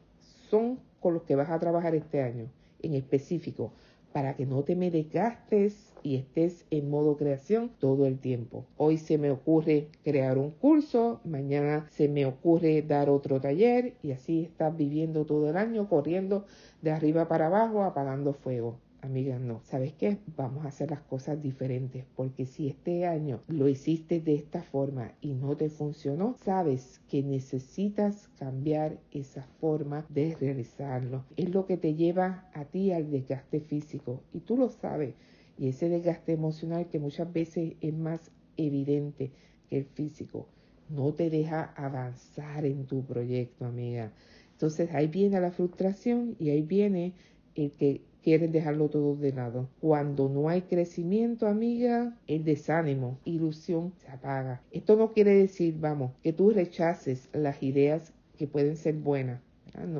son 0.50 0.80
con 1.00 1.14
los 1.14 1.24
que 1.24 1.36
vas 1.36 1.50
a 1.50 1.60
trabajar 1.60 1.96
este 1.96 2.22
año 2.22 2.50
en 2.82 2.94
específico 2.94 3.72
para 4.12 4.36
que 4.36 4.46
no 4.46 4.64
te 4.64 4.76
me 4.76 4.92
desgastes 4.92 5.92
y 6.04 6.16
estés 6.18 6.66
en 6.70 6.90
modo 6.90 7.18
creación 7.18 7.72
todo 7.80 8.06
el 8.06 8.20
tiempo. 8.20 8.66
Hoy 8.78 8.98
se 8.98 9.18
me 9.18 9.32
ocurre 9.32 9.88
crear 10.04 10.38
un 10.38 10.52
curso, 10.52 11.20
mañana 11.24 11.88
se 11.90 12.08
me 12.08 12.26
ocurre 12.26 12.84
dar 12.84 13.10
otro 13.10 13.42
taller 13.42 13.96
y 14.04 14.12
así 14.12 14.42
estás 14.44 14.78
viviendo 14.78 15.26
todo 15.26 15.50
el 15.50 15.58
año 15.58 15.90
corriendo 15.90 16.46
de 16.82 16.92
arriba 16.92 17.28
para 17.28 17.48
abajo 17.48 17.84
apagando 17.84 18.34
fuego 18.34 18.78
amiga, 19.04 19.38
no. 19.40 19.62
¿Sabes 19.64 19.94
qué? 19.94 20.18
Vamos 20.36 20.66
a 20.66 20.70
hacer 20.70 20.92
las 20.92 21.02
cosas 21.02 21.42
diferentes 21.42 22.06
porque 22.16 22.46
si 22.46 22.68
este 22.68 23.06
año 23.06 23.42
lo 23.48 23.68
hiciste 23.68 24.20
de 24.20 24.36
esta 24.36 24.62
forma 24.62 25.12
y 25.22 25.34
no 25.34 25.56
te 25.56 25.70
funcionó, 25.70 26.36
sabes 26.44 27.02
que 27.10 27.22
necesitas 27.22 28.30
cambiar 28.40 29.00
esa 29.12 29.44
forma 29.60 30.06
de 30.10 30.36
realizarlo. 30.40 31.26
Es 31.38 31.50
lo 31.50 31.66
que 31.66 31.78
te 31.78 31.96
lleva 31.96 32.50
a 32.54 32.66
ti 32.66 32.92
al 32.92 33.12
desgaste 33.12 33.60
físico 33.60 34.22
y 34.34 34.40
tú 34.40 34.58
lo 34.58 34.70
sabes. 34.70 35.16
Y 35.58 35.68
ese 35.68 35.90
desgaste 35.90 36.32
emocional 36.32 36.88
que 36.88 37.00
muchas 37.00 37.32
veces 37.32 37.74
es 37.82 37.94
más 37.94 38.32
evidente 38.58 39.32
que 39.70 39.78
el 39.78 39.86
físico, 39.86 40.48
no 40.90 41.14
te 41.14 41.30
deja 41.30 41.74
avanzar 41.76 42.66
en 42.66 42.86
tu 42.86 43.06
proyecto, 43.06 43.66
amiga. 43.66 44.12
Entonces 44.52 44.92
ahí 44.94 45.08
viene 45.08 45.40
la 45.40 45.52
frustración 45.52 46.36
y 46.40 46.50
ahí 46.50 46.62
viene 46.62 47.14
el 47.56 47.72
que 47.72 48.02
quieren 48.24 48.52
dejarlo 48.52 48.90
todo 48.90 49.16
de 49.16 49.34
lado. 49.34 49.70
Cuando 49.82 50.30
no 50.30 50.50
hay 50.50 50.62
crecimiento, 50.62 51.48
amiga, 51.48 52.18
el 52.26 52.44
desánimo, 52.46 53.20
ilusión 53.26 53.94
se 53.98 54.10
apaga. 54.10 54.62
Esto 54.72 54.96
no 54.96 55.12
quiere 55.12 55.36
decir, 55.36 55.76
vamos, 55.80 56.12
que 56.24 56.34
tú 56.34 56.52
rechaces 56.52 57.30
las 57.34 57.62
ideas 57.62 58.14
que 58.38 58.48
pueden 58.48 58.78
ser 58.78 58.96
buenas. 58.96 59.42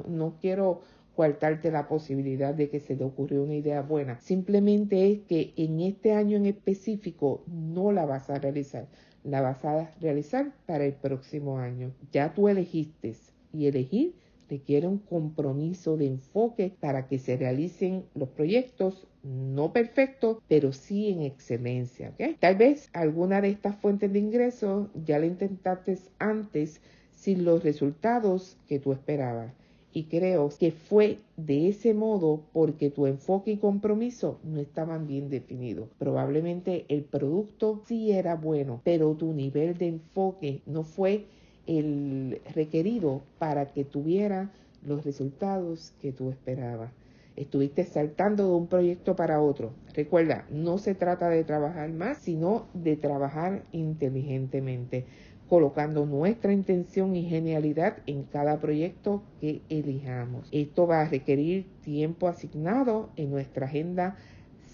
No, 0.08 0.36
quiero 0.40 0.82
coartarte 1.16 1.70
la 1.72 1.88
posibilidad 1.88 2.54
de 2.54 2.70
que 2.70 2.80
se 2.80 2.96
te 2.96 3.04
ocurrió 3.04 3.44
una 3.44 3.56
idea 3.56 3.82
buena. 3.82 4.20
Simplemente 4.20 5.12
es 5.12 5.20
que 5.22 5.54
en 5.58 5.82
este 5.82 6.14
año 6.14 6.38
en 6.38 6.46
específico 6.46 7.44
no 7.48 7.92
la 7.92 8.06
vas 8.06 8.30
a 8.30 8.40
realizar. 8.40 8.88
La 9.24 9.42
vas 9.42 9.64
a 9.66 9.92
realizar 10.00 10.52
para 10.66 10.86
el 10.86 10.94
próximo 10.94 11.58
año. 11.60 11.92
Ya 12.12 12.34
tú 12.34 12.50
elegiste 12.50 13.16
y 13.52 13.68
elegir 13.68 14.16
requiere 14.50 14.88
un 14.88 15.00
compromiso 15.00 15.98
de 15.98 16.08
enfoque 16.08 16.74
para 16.80 17.08
que 17.08 17.20
se 17.20 17.38
realicen 17.38 18.06
los 18.16 18.30
proyectos 18.30 19.08
no 19.24 19.72
perfectos, 19.72 20.38
pero 20.48 20.74
sí 20.74 21.10
en 21.10 21.22
excelencia. 21.22 22.14
Tal 22.40 22.56
vez 22.56 22.90
alguna 22.94 23.42
de 23.42 23.50
estas 23.50 23.76
fuentes 23.78 24.12
de 24.12 24.20
ingresos 24.20 24.90
ya 25.06 25.18
la 25.18 25.26
intentaste 25.26 25.98
antes 26.20 26.82
sin 27.16 27.46
los 27.46 27.64
resultados 27.64 28.58
que 28.68 28.80
tú 28.80 28.92
esperabas. 28.92 29.54
Y 29.96 30.06
creo 30.06 30.50
que 30.60 30.72
fue 30.72 31.20
de 31.38 31.70
ese 31.70 31.94
modo 31.94 32.42
porque 32.52 32.90
tu 32.90 33.06
enfoque 33.06 33.52
y 33.52 33.58
compromiso 33.58 34.40
no 34.44 34.60
estaban 34.60 35.08
bien 35.08 35.30
definidos. 35.30 35.88
Probablemente 36.00 36.86
el 36.90 37.04
producto 37.04 37.84
sí 37.86 38.12
era 38.12 38.36
bueno, 38.36 38.82
pero 38.84 39.14
tu 39.14 39.34
nivel 39.34 39.78
de 39.78 39.88
enfoque 39.90 40.62
no 40.66 40.84
fue 40.84 41.26
el 41.68 42.42
requerido 42.54 43.24
para 43.40 43.68
que 43.68 43.86
tuviera 43.86 44.52
los 44.86 45.04
resultados 45.06 45.94
que 46.02 46.12
tú 46.12 46.30
esperabas. 46.30 46.92
Estuviste 47.36 47.86
saltando 47.86 48.48
de 48.48 48.54
un 48.54 48.68
proyecto 48.68 49.16
para 49.16 49.42
otro. 49.42 49.74
Recuerda, 49.94 50.46
no 50.52 50.78
se 50.78 50.94
trata 50.94 51.30
de 51.30 51.44
trabajar 51.44 51.92
más, 51.92 52.20
sino 52.20 52.68
de 52.74 52.96
trabajar 52.96 53.64
inteligentemente, 53.72 55.06
colocando 55.50 56.06
nuestra 56.06 56.54
intención 56.54 57.16
y 57.16 57.28
genialidad 57.28 57.98
en 58.06 58.24
cada 58.24 58.60
proyecto 58.60 59.24
que 59.42 59.62
elijamos. 59.70 60.48
Esto 60.52 60.86
va 60.86 61.02
a 61.02 61.10
requerir 61.10 61.66
tiempo 61.84 62.28
asignado 62.28 63.10
en 63.16 63.32
nuestra 63.32 63.66
agenda 63.66 64.16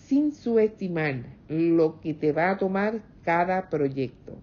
sin 0.05 0.33
subestimar 0.33 1.23
lo 1.47 2.01
que 2.01 2.13
te 2.13 2.31
va 2.31 2.51
a 2.51 2.57
tomar 2.57 3.01
cada 3.29 3.69
proyecto. 3.69 4.39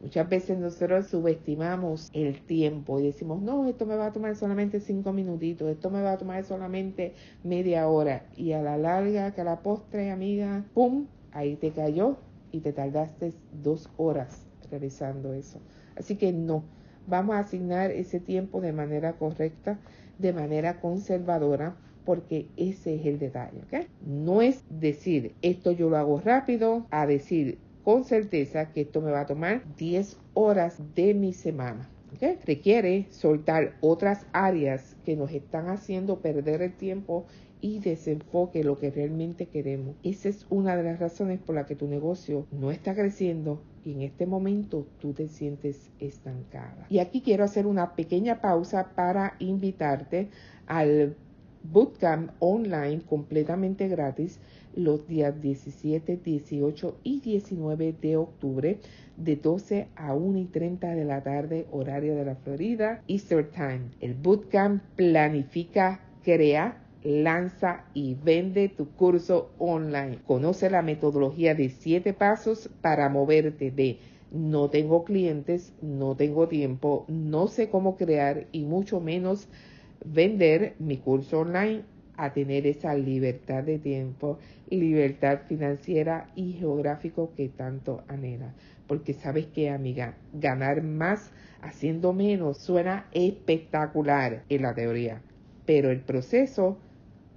Muchas 0.00 0.26
veces 0.30 0.58
nosotros 0.58 1.08
subestimamos 1.08 2.08
el 2.14 2.40
tiempo 2.40 2.98
y 2.98 3.02
decimos, 3.02 3.42
no, 3.42 3.68
esto 3.68 3.84
me 3.84 3.96
va 3.96 4.06
a 4.06 4.12
tomar 4.12 4.34
solamente 4.34 4.80
cinco 4.80 5.12
minutitos, 5.12 5.68
esto 5.68 5.90
me 5.90 6.00
va 6.00 6.12
a 6.12 6.16
tomar 6.16 6.42
solamente 6.44 7.12
media 7.44 7.86
hora. 7.86 8.24
Y 8.38 8.52
a 8.52 8.62
la 8.62 8.78
larga, 8.78 9.34
que 9.34 9.42
a 9.42 9.44
la 9.44 9.60
postre, 9.60 10.10
amiga, 10.10 10.64
¡pum! 10.72 11.04
Ahí 11.32 11.56
te 11.56 11.70
cayó 11.72 12.16
y 12.50 12.60
te 12.60 12.72
tardaste 12.72 13.34
dos 13.62 13.90
horas 13.98 14.46
realizando 14.70 15.34
eso. 15.34 15.60
Así 15.94 16.16
que 16.16 16.32
no, 16.32 16.64
vamos 17.06 17.36
a 17.36 17.40
asignar 17.40 17.90
ese 17.90 18.20
tiempo 18.20 18.62
de 18.62 18.72
manera 18.72 19.18
correcta 19.18 19.78
de 20.16 20.32
manera 20.32 20.80
conservadora 20.80 21.76
porque 22.06 22.48
ese 22.56 22.94
es 22.94 23.04
el 23.04 23.18
detalle. 23.18 23.60
¿okay? 23.66 23.86
No 24.06 24.40
es 24.40 24.64
decir 24.70 25.34
esto 25.42 25.72
yo 25.72 25.90
lo 25.90 25.98
hago 25.98 26.20
rápido 26.20 26.86
a 26.90 27.06
decir 27.06 27.58
con 27.90 28.04
certeza 28.04 28.70
que 28.70 28.82
esto 28.82 29.00
me 29.00 29.10
va 29.10 29.22
a 29.22 29.26
tomar 29.26 29.64
10 29.76 30.16
horas 30.34 30.80
de 30.94 31.12
mi 31.12 31.32
semana. 31.32 31.90
Requiere 32.46 33.08
soltar 33.10 33.74
otras 33.80 34.26
áreas 34.32 34.94
que 35.04 35.16
nos 35.16 35.32
están 35.32 35.68
haciendo 35.68 36.20
perder 36.20 36.62
el 36.62 36.72
tiempo 36.72 37.26
y 37.60 37.80
desenfoque 37.80 38.62
lo 38.62 38.78
que 38.78 38.92
realmente 38.92 39.46
queremos. 39.46 39.96
Esa 40.04 40.28
es 40.28 40.46
una 40.50 40.76
de 40.76 40.84
las 40.84 41.00
razones 41.00 41.40
por 41.40 41.56
la 41.56 41.66
que 41.66 41.74
tu 41.74 41.88
negocio 41.88 42.46
no 42.52 42.70
está 42.70 42.94
creciendo 42.94 43.60
y 43.84 43.94
en 43.94 44.02
este 44.02 44.24
momento 44.24 44.86
tú 45.00 45.12
te 45.12 45.26
sientes 45.26 45.90
estancada. 45.98 46.86
Y 46.90 47.00
aquí 47.00 47.22
quiero 47.22 47.42
hacer 47.42 47.66
una 47.66 47.96
pequeña 47.96 48.40
pausa 48.40 48.92
para 48.94 49.34
invitarte 49.40 50.28
al 50.68 51.16
bootcamp 51.62 52.30
online 52.38 53.02
completamente 53.02 53.88
gratis 53.88 54.40
los 54.74 55.06
días 55.06 55.40
17, 55.40 56.16
18 56.16 56.98
y 57.02 57.20
19 57.20 57.94
de 58.00 58.16
octubre 58.16 58.78
de 59.16 59.36
12 59.36 59.88
a 59.96 60.14
1 60.14 60.38
y 60.38 60.44
30 60.46 60.94
de 60.94 61.04
la 61.04 61.22
tarde 61.22 61.66
horario 61.70 62.14
de 62.14 62.24
la 62.24 62.36
Florida 62.36 63.02
Easter 63.08 63.50
Time. 63.50 63.90
El 64.00 64.14
bootcamp 64.14 64.82
planifica, 64.96 66.00
crea, 66.22 66.82
lanza 67.02 67.84
y 67.94 68.14
vende 68.14 68.68
tu 68.68 68.88
curso 68.90 69.50
online. 69.58 70.18
Conoce 70.26 70.70
la 70.70 70.82
metodología 70.82 71.54
de 71.54 71.68
7 71.68 72.12
pasos 72.12 72.70
para 72.80 73.08
moverte 73.08 73.70
de 73.70 73.98
no 74.30 74.70
tengo 74.70 75.04
clientes, 75.04 75.72
no 75.82 76.14
tengo 76.14 76.46
tiempo, 76.46 77.04
no 77.08 77.48
sé 77.48 77.68
cómo 77.68 77.96
crear 77.96 78.46
y 78.52 78.64
mucho 78.64 79.00
menos 79.00 79.48
vender 80.04 80.74
mi 80.78 80.98
curso 80.98 81.40
online 81.40 81.82
a 82.16 82.32
tener 82.32 82.66
esa 82.66 82.94
libertad 82.94 83.64
de 83.64 83.78
tiempo, 83.78 84.38
libertad 84.68 85.40
financiera 85.46 86.26
y 86.36 86.52
geográfico 86.52 87.32
que 87.34 87.48
tanto 87.48 88.02
anhela. 88.08 88.54
Porque 88.86 89.14
sabes 89.14 89.46
que, 89.46 89.70
amiga, 89.70 90.16
ganar 90.32 90.82
más 90.82 91.32
haciendo 91.62 92.12
menos 92.12 92.58
suena 92.58 93.06
espectacular 93.12 94.44
en 94.48 94.62
la 94.62 94.74
teoría, 94.74 95.22
pero 95.64 95.90
el 95.90 96.00
proceso 96.00 96.78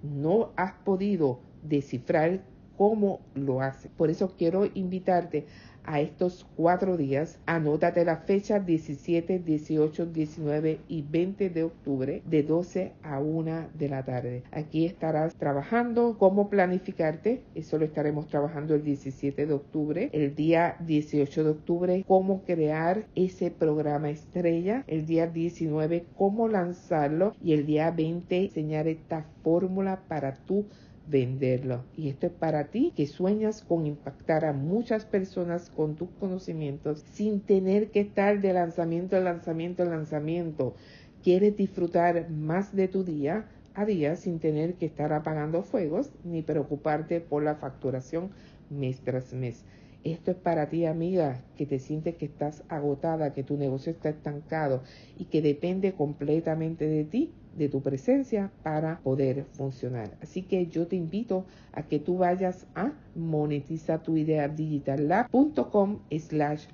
no 0.01 0.51
has 0.57 0.73
podido 0.83 1.39
descifrar 1.63 2.41
cómo 2.77 3.21
lo 3.35 3.61
hace. 3.61 3.89
Por 3.89 4.09
eso 4.09 4.35
quiero 4.37 4.65
invitarte 4.73 5.45
a 5.85 6.01
estos 6.01 6.45
cuatro 6.55 6.97
días. 6.97 7.39
Anótate 7.45 8.05
la 8.05 8.17
fecha 8.17 8.59
17, 8.59 9.39
18, 9.39 10.05
19 10.07 10.79
y 10.87 11.01
20 11.01 11.49
de 11.49 11.63
octubre 11.63 12.21
de 12.25 12.43
12 12.43 12.93
a 13.03 13.19
1 13.19 13.67
de 13.73 13.89
la 13.89 14.03
tarde. 14.03 14.43
Aquí 14.51 14.85
estarás 14.85 15.35
trabajando 15.35 16.17
cómo 16.17 16.49
planificarte. 16.49 17.43
Eso 17.55 17.77
lo 17.77 17.85
estaremos 17.85 18.27
trabajando 18.27 18.75
el 18.75 18.83
17 18.83 19.45
de 19.45 19.53
octubre. 19.53 20.09
El 20.13 20.35
día 20.35 20.77
18 20.79 21.43
de 21.43 21.49
octubre, 21.49 22.05
cómo 22.07 22.43
crear 22.43 23.05
ese 23.15 23.51
programa 23.51 24.09
estrella. 24.09 24.83
El 24.87 25.05
día 25.05 25.27
19, 25.27 26.05
cómo 26.17 26.47
lanzarlo. 26.47 27.35
Y 27.41 27.53
el 27.53 27.65
día 27.65 27.91
20, 27.91 28.45
enseñar 28.45 28.87
esta 28.87 29.25
fórmula 29.43 30.01
para 30.07 30.33
tu 30.33 30.65
venderlo. 31.07 31.83
Y 31.95 32.09
esto 32.09 32.27
es 32.27 32.33
para 32.33 32.65
ti 32.65 32.93
que 32.95 33.07
sueñas 33.07 33.61
con 33.61 33.85
impactar 33.85 34.45
a 34.45 34.53
muchas 34.53 35.05
personas 35.05 35.69
con 35.69 35.95
tus 35.95 36.09
conocimientos 36.19 37.03
sin 37.11 37.41
tener 37.41 37.89
que 37.91 38.01
estar 38.01 38.41
de 38.41 38.53
lanzamiento 38.53 39.17
en 39.17 39.25
lanzamiento 39.25 39.83
en 39.83 39.89
lanzamiento. 39.89 40.75
Quieres 41.23 41.55
disfrutar 41.55 42.29
más 42.29 42.75
de 42.75 42.87
tu 42.87 43.03
día 43.03 43.45
a 43.75 43.85
día 43.85 44.15
sin 44.15 44.39
tener 44.39 44.75
que 44.75 44.85
estar 44.85 45.13
apagando 45.13 45.63
fuegos 45.63 46.11
ni 46.23 46.41
preocuparte 46.41 47.21
por 47.21 47.43
la 47.43 47.55
facturación 47.55 48.29
mes 48.69 48.99
tras 49.01 49.33
mes. 49.33 49.63
Esto 50.03 50.31
es 50.31 50.37
para 50.37 50.67
ti, 50.67 50.85
amiga, 50.85 51.41
que 51.55 51.65
te 51.65 51.79
sientes 51.79 52.15
que 52.15 52.25
estás 52.25 52.63
agotada, 52.67 53.33
que 53.33 53.43
tu 53.43 53.55
negocio 53.55 53.91
está 53.91 54.09
estancado 54.09 54.83
y 55.17 55.25
que 55.25 55.41
depende 55.41 55.93
completamente 55.93 56.85
de 56.85 57.05
ti 57.05 57.31
de 57.55 57.69
tu 57.69 57.81
presencia 57.81 58.51
para 58.63 58.99
poder 58.99 59.45
funcionar. 59.53 60.17
Así 60.21 60.41
que 60.41 60.67
yo 60.67 60.87
te 60.87 60.97
invito 60.97 61.45
a 61.71 61.83
que 61.83 61.99
tú 61.99 62.17
vayas 62.17 62.67
a 62.75 62.91
monetizatuideadigitallab.com 63.15 65.99
slash 66.19 66.65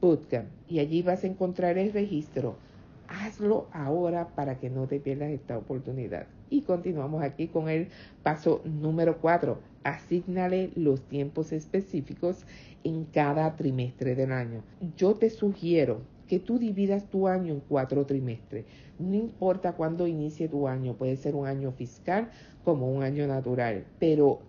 bootcamp 0.00 0.48
y 0.68 0.78
allí 0.78 1.02
vas 1.02 1.24
a 1.24 1.26
encontrar 1.26 1.76
el 1.76 1.92
registro. 1.92 2.56
Hazlo 3.08 3.66
ahora 3.72 4.28
para 4.28 4.58
que 4.58 4.70
no 4.70 4.86
te 4.86 5.00
pierdas 5.00 5.30
esta 5.30 5.58
oportunidad. 5.58 6.28
Y 6.50 6.62
continuamos 6.62 7.22
aquí 7.22 7.48
con 7.48 7.68
el 7.68 7.88
paso 8.22 8.62
número 8.64 9.18
4. 9.18 9.58
Asignale 9.88 10.70
los 10.74 11.00
tiempos 11.08 11.52
específicos 11.52 12.44
en 12.84 13.04
cada 13.06 13.56
trimestre 13.56 14.14
del 14.14 14.32
año. 14.32 14.62
Yo 14.96 15.14
te 15.14 15.30
sugiero 15.30 16.02
que 16.26 16.38
tú 16.38 16.58
dividas 16.58 17.08
tu 17.08 17.26
año 17.26 17.54
en 17.54 17.60
cuatro 17.60 18.04
trimestres. 18.04 18.66
No 18.98 19.14
importa 19.14 19.72
cuándo 19.72 20.06
inicie 20.06 20.46
tu 20.46 20.68
año, 20.68 20.94
puede 20.94 21.16
ser 21.16 21.34
un 21.34 21.46
año 21.46 21.72
fiscal 21.72 22.30
como 22.64 22.92
un 22.92 23.02
año 23.02 23.26
natural, 23.26 23.86
pero 23.98 24.40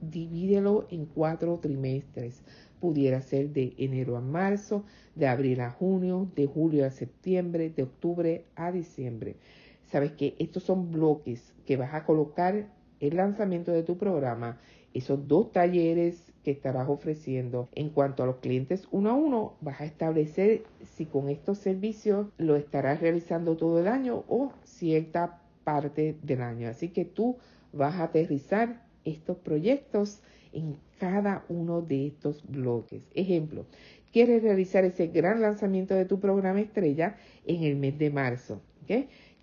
divídelo 0.00 0.88
en 0.90 1.06
cuatro 1.06 1.58
trimestres. 1.62 2.42
Pudiera 2.80 3.22
ser 3.22 3.50
de 3.50 3.74
enero 3.78 4.16
a 4.16 4.20
marzo, 4.20 4.84
de 5.14 5.28
abril 5.28 5.60
a 5.60 5.70
junio, 5.70 6.28
de 6.34 6.46
julio 6.46 6.84
a 6.84 6.90
septiembre, 6.90 7.70
de 7.70 7.84
octubre 7.84 8.44
a 8.56 8.72
diciembre. 8.72 9.36
Sabes 9.84 10.10
que 10.12 10.34
estos 10.40 10.64
son 10.64 10.90
bloques 10.90 11.54
que 11.66 11.76
vas 11.76 11.94
a 11.94 12.04
colocar 12.04 12.66
el 13.00 13.16
lanzamiento 13.16 13.70
de 13.72 13.82
tu 13.82 13.96
programa, 13.96 14.58
esos 14.94 15.28
dos 15.28 15.52
talleres 15.52 16.32
que 16.44 16.50
estarás 16.50 16.88
ofreciendo. 16.88 17.68
En 17.74 17.90
cuanto 17.90 18.22
a 18.22 18.26
los 18.26 18.36
clientes 18.36 18.88
uno 18.90 19.10
a 19.10 19.14
uno, 19.14 19.54
vas 19.60 19.80
a 19.80 19.84
establecer 19.84 20.62
si 20.96 21.06
con 21.06 21.28
estos 21.28 21.58
servicios 21.58 22.28
lo 22.38 22.56
estarás 22.56 23.00
realizando 23.00 23.56
todo 23.56 23.80
el 23.80 23.88
año 23.88 24.24
o 24.28 24.52
cierta 24.64 25.42
parte 25.64 26.16
del 26.22 26.42
año. 26.42 26.68
Así 26.68 26.88
que 26.88 27.04
tú 27.04 27.36
vas 27.72 27.96
a 27.96 28.04
aterrizar 28.04 28.82
estos 29.04 29.36
proyectos 29.38 30.20
en 30.52 30.76
cada 30.98 31.44
uno 31.48 31.82
de 31.82 32.06
estos 32.06 32.42
bloques. 32.48 33.02
Ejemplo, 33.14 33.66
quieres 34.12 34.42
realizar 34.42 34.84
ese 34.84 35.08
gran 35.08 35.40
lanzamiento 35.40 35.94
de 35.94 36.04
tu 36.04 36.18
programa 36.20 36.60
estrella 36.60 37.16
en 37.46 37.62
el 37.64 37.76
mes 37.76 37.98
de 37.98 38.10
marzo. 38.10 38.60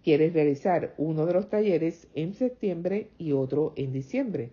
Quieres 0.03 0.33
realizar 0.33 0.93
uno 0.97 1.25
de 1.25 1.33
los 1.33 1.49
talleres 1.49 2.07
en 2.15 2.33
septiembre 2.33 3.09
y 3.17 3.31
otro 3.31 3.73
en 3.75 3.91
diciembre. 3.91 4.51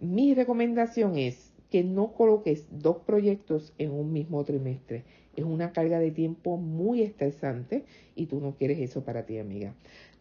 Mi 0.00 0.32
recomendación 0.32 1.18
es 1.18 1.52
que 1.70 1.84
no 1.84 2.12
coloques 2.14 2.66
dos 2.70 2.96
proyectos 3.04 3.74
en 3.76 3.90
un 3.90 4.14
mismo 4.14 4.42
trimestre. 4.44 5.04
Es 5.36 5.44
una 5.44 5.72
carga 5.72 5.98
de 5.98 6.10
tiempo 6.10 6.56
muy 6.56 7.02
estresante 7.02 7.84
y 8.16 8.24
tú 8.26 8.40
no 8.40 8.56
quieres 8.56 8.78
eso 8.78 9.04
para 9.04 9.26
ti, 9.26 9.38
amiga. 9.38 9.74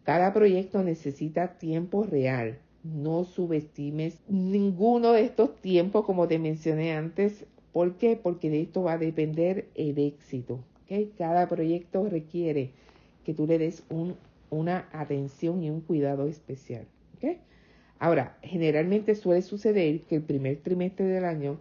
Cada 0.04 0.34
proyecto 0.34 0.84
necesita 0.84 1.58
tiempo 1.58 2.04
real. 2.04 2.60
No 2.84 3.24
subestimes 3.24 4.20
ninguno 4.28 5.14
de 5.14 5.24
estos 5.24 5.56
tiempos 5.62 6.04
como 6.04 6.28
te 6.28 6.40
mencioné 6.40 6.92
antes. 6.92 7.46
¿Por 7.72 7.96
qué? 7.96 8.20
Porque 8.22 8.50
de 8.50 8.62
esto 8.62 8.84
va 8.84 8.94
a 8.94 8.98
depender 8.98 9.70
el 9.76 9.98
éxito. 9.98 10.60
Cada 11.18 11.48
proyecto 11.48 12.10
requiere 12.10 12.72
que 13.24 13.34
tú 13.34 13.48
le 13.48 13.60
des 13.60 13.84
una 14.50 14.90
atención 14.92 15.64
y 15.64 15.70
un 15.70 15.80
cuidado 15.82 16.28
especial. 16.28 16.86
¿okay? 17.16 17.38
Ahora, 18.00 18.38
generalmente 18.42 19.14
suele 19.16 19.42
suceder 19.42 20.02
que 20.02 20.16
el 20.16 20.22
primer 20.24 20.58
trimestre 20.58 21.06
del 21.06 21.26
año 21.26 21.60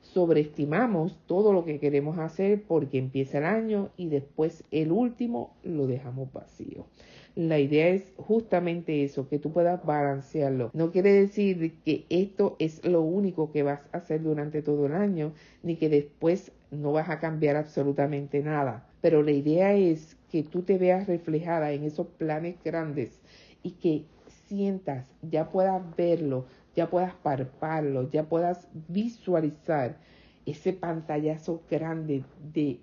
sobreestimamos 0.00 1.16
todo 1.26 1.52
lo 1.52 1.64
que 1.64 1.78
queremos 1.78 2.18
hacer 2.18 2.62
porque 2.62 2.98
empieza 2.98 3.38
el 3.38 3.44
año 3.44 3.90
y 3.96 4.08
después 4.08 4.64
el 4.70 4.92
último 4.92 5.54
lo 5.64 5.86
dejamos 5.86 6.32
vacío. 6.32 6.86
La 7.34 7.58
idea 7.58 7.88
es 7.88 8.12
justamente 8.16 9.04
eso, 9.04 9.28
que 9.28 9.38
tú 9.38 9.52
puedas 9.52 9.84
balancearlo. 9.86 10.70
No 10.74 10.92
quiere 10.92 11.12
decir 11.14 11.78
que 11.84 12.04
esto 12.10 12.56
es 12.58 12.84
lo 12.84 13.00
único 13.00 13.50
que 13.52 13.62
vas 13.62 13.80
a 13.92 13.98
hacer 13.98 14.22
durante 14.22 14.60
todo 14.60 14.86
el 14.86 14.92
año, 14.92 15.32
ni 15.62 15.76
que 15.76 15.88
después 15.88 16.52
no 16.70 16.92
vas 16.92 17.08
a 17.08 17.20
cambiar 17.20 17.56
absolutamente 17.56 18.42
nada. 18.42 18.86
Pero 19.00 19.22
la 19.22 19.32
idea 19.32 19.74
es 19.74 20.16
que 20.30 20.42
tú 20.42 20.62
te 20.62 20.76
veas 20.76 21.06
reflejada 21.06 21.72
en 21.72 21.84
esos 21.84 22.06
planes 22.06 22.56
grandes 22.62 23.20
y 23.62 23.72
que 23.72 24.04
sientas, 24.52 25.06
ya 25.22 25.50
puedas 25.50 25.82
verlo, 25.96 26.44
ya 26.76 26.90
puedas 26.90 27.14
parparlo, 27.14 28.10
ya 28.10 28.24
puedas 28.24 28.68
visualizar 28.88 29.96
ese 30.44 30.74
pantallazo 30.74 31.62
grande 31.70 32.22
de 32.52 32.78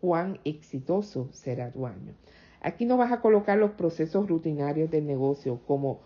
cuán 0.00 0.40
exitoso 0.44 1.28
será 1.30 1.70
tu 1.70 1.86
año. 1.86 2.12
Aquí 2.60 2.86
no 2.86 2.96
vas 2.96 3.12
a 3.12 3.20
colocar 3.20 3.56
los 3.56 3.70
procesos 3.70 4.28
rutinarios 4.28 4.90
del 4.90 5.06
negocio 5.06 5.60
como, 5.64 6.00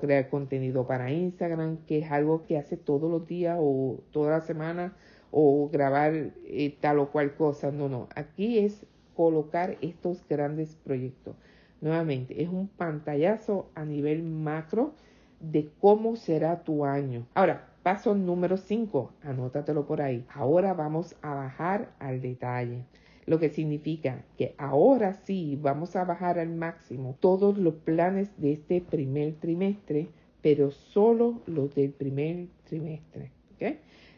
crear 0.00 0.28
contenido 0.28 0.86
para 0.86 1.10
Instagram, 1.10 1.78
que 1.86 2.00
es 2.00 2.10
algo 2.10 2.44
que 2.44 2.58
hace 2.58 2.76
todos 2.76 3.10
los 3.10 3.26
días 3.26 3.56
o 3.58 4.00
toda 4.10 4.32
la 4.32 4.40
semana, 4.42 4.94
o 5.30 5.70
grabar 5.70 6.12
eh, 6.44 6.76
tal 6.78 6.98
o 6.98 7.10
cual 7.10 7.36
cosa. 7.36 7.70
No, 7.70 7.88
no. 7.88 8.08
Aquí 8.14 8.58
es 8.58 8.84
colocar 9.14 9.78
estos 9.80 10.22
grandes 10.28 10.76
proyectos 10.76 11.36
Nuevamente, 11.82 12.42
es 12.42 12.48
un 12.48 12.68
pantallazo 12.68 13.70
a 13.74 13.84
nivel 13.84 14.22
macro 14.22 14.94
de 15.40 15.68
cómo 15.80 16.16
será 16.16 16.62
tu 16.62 16.86
año. 16.86 17.26
Ahora, 17.34 17.68
paso 17.82 18.14
número 18.14 18.56
5, 18.56 19.12
anótatelo 19.22 19.84
por 19.84 20.00
ahí. 20.00 20.24
Ahora 20.32 20.72
vamos 20.72 21.16
a 21.20 21.34
bajar 21.34 21.92
al 21.98 22.22
detalle 22.22 22.84
lo 23.26 23.38
que 23.38 23.50
significa 23.50 24.24
que 24.36 24.54
ahora 24.58 25.14
sí 25.14 25.58
vamos 25.60 25.94
a 25.94 26.04
bajar 26.04 26.38
al 26.38 26.50
máximo 26.50 27.16
todos 27.20 27.56
los 27.56 27.74
planes 27.74 28.30
de 28.36 28.52
este 28.52 28.80
primer 28.80 29.34
trimestre, 29.34 30.08
pero 30.40 30.70
solo 30.70 31.40
los 31.46 31.74
del 31.74 31.90
primer 31.92 32.48
trimestre. 32.64 33.30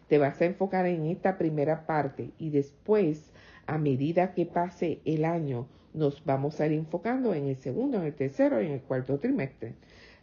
Te 0.09 0.19
vas 0.19 0.41
a 0.41 0.47
enfocar 0.47 0.87
en 0.87 1.07
esta 1.07 1.37
primera 1.37 1.87
parte 1.87 2.31
y 2.39 2.51
después, 2.51 3.33
a 3.67 3.79
medida 3.79 4.33
que 4.33 4.47
pase 4.47 5.01
el 5.05 5.25
año, 5.25 5.67
nos 5.95 6.25
vamos 6.25 6.61
a 6.61 6.67
ir 6.67 6.73
enfocando 6.73 7.33
en 7.35 7.47
el 7.47 7.57
segundo, 7.57 7.99
en 7.99 8.05
el 8.05 8.15
tercero 8.15 8.61
y 8.61 8.67
en 8.67 8.73
el 8.73 8.83
cuarto 8.83 9.19
trimestre. 9.19 9.75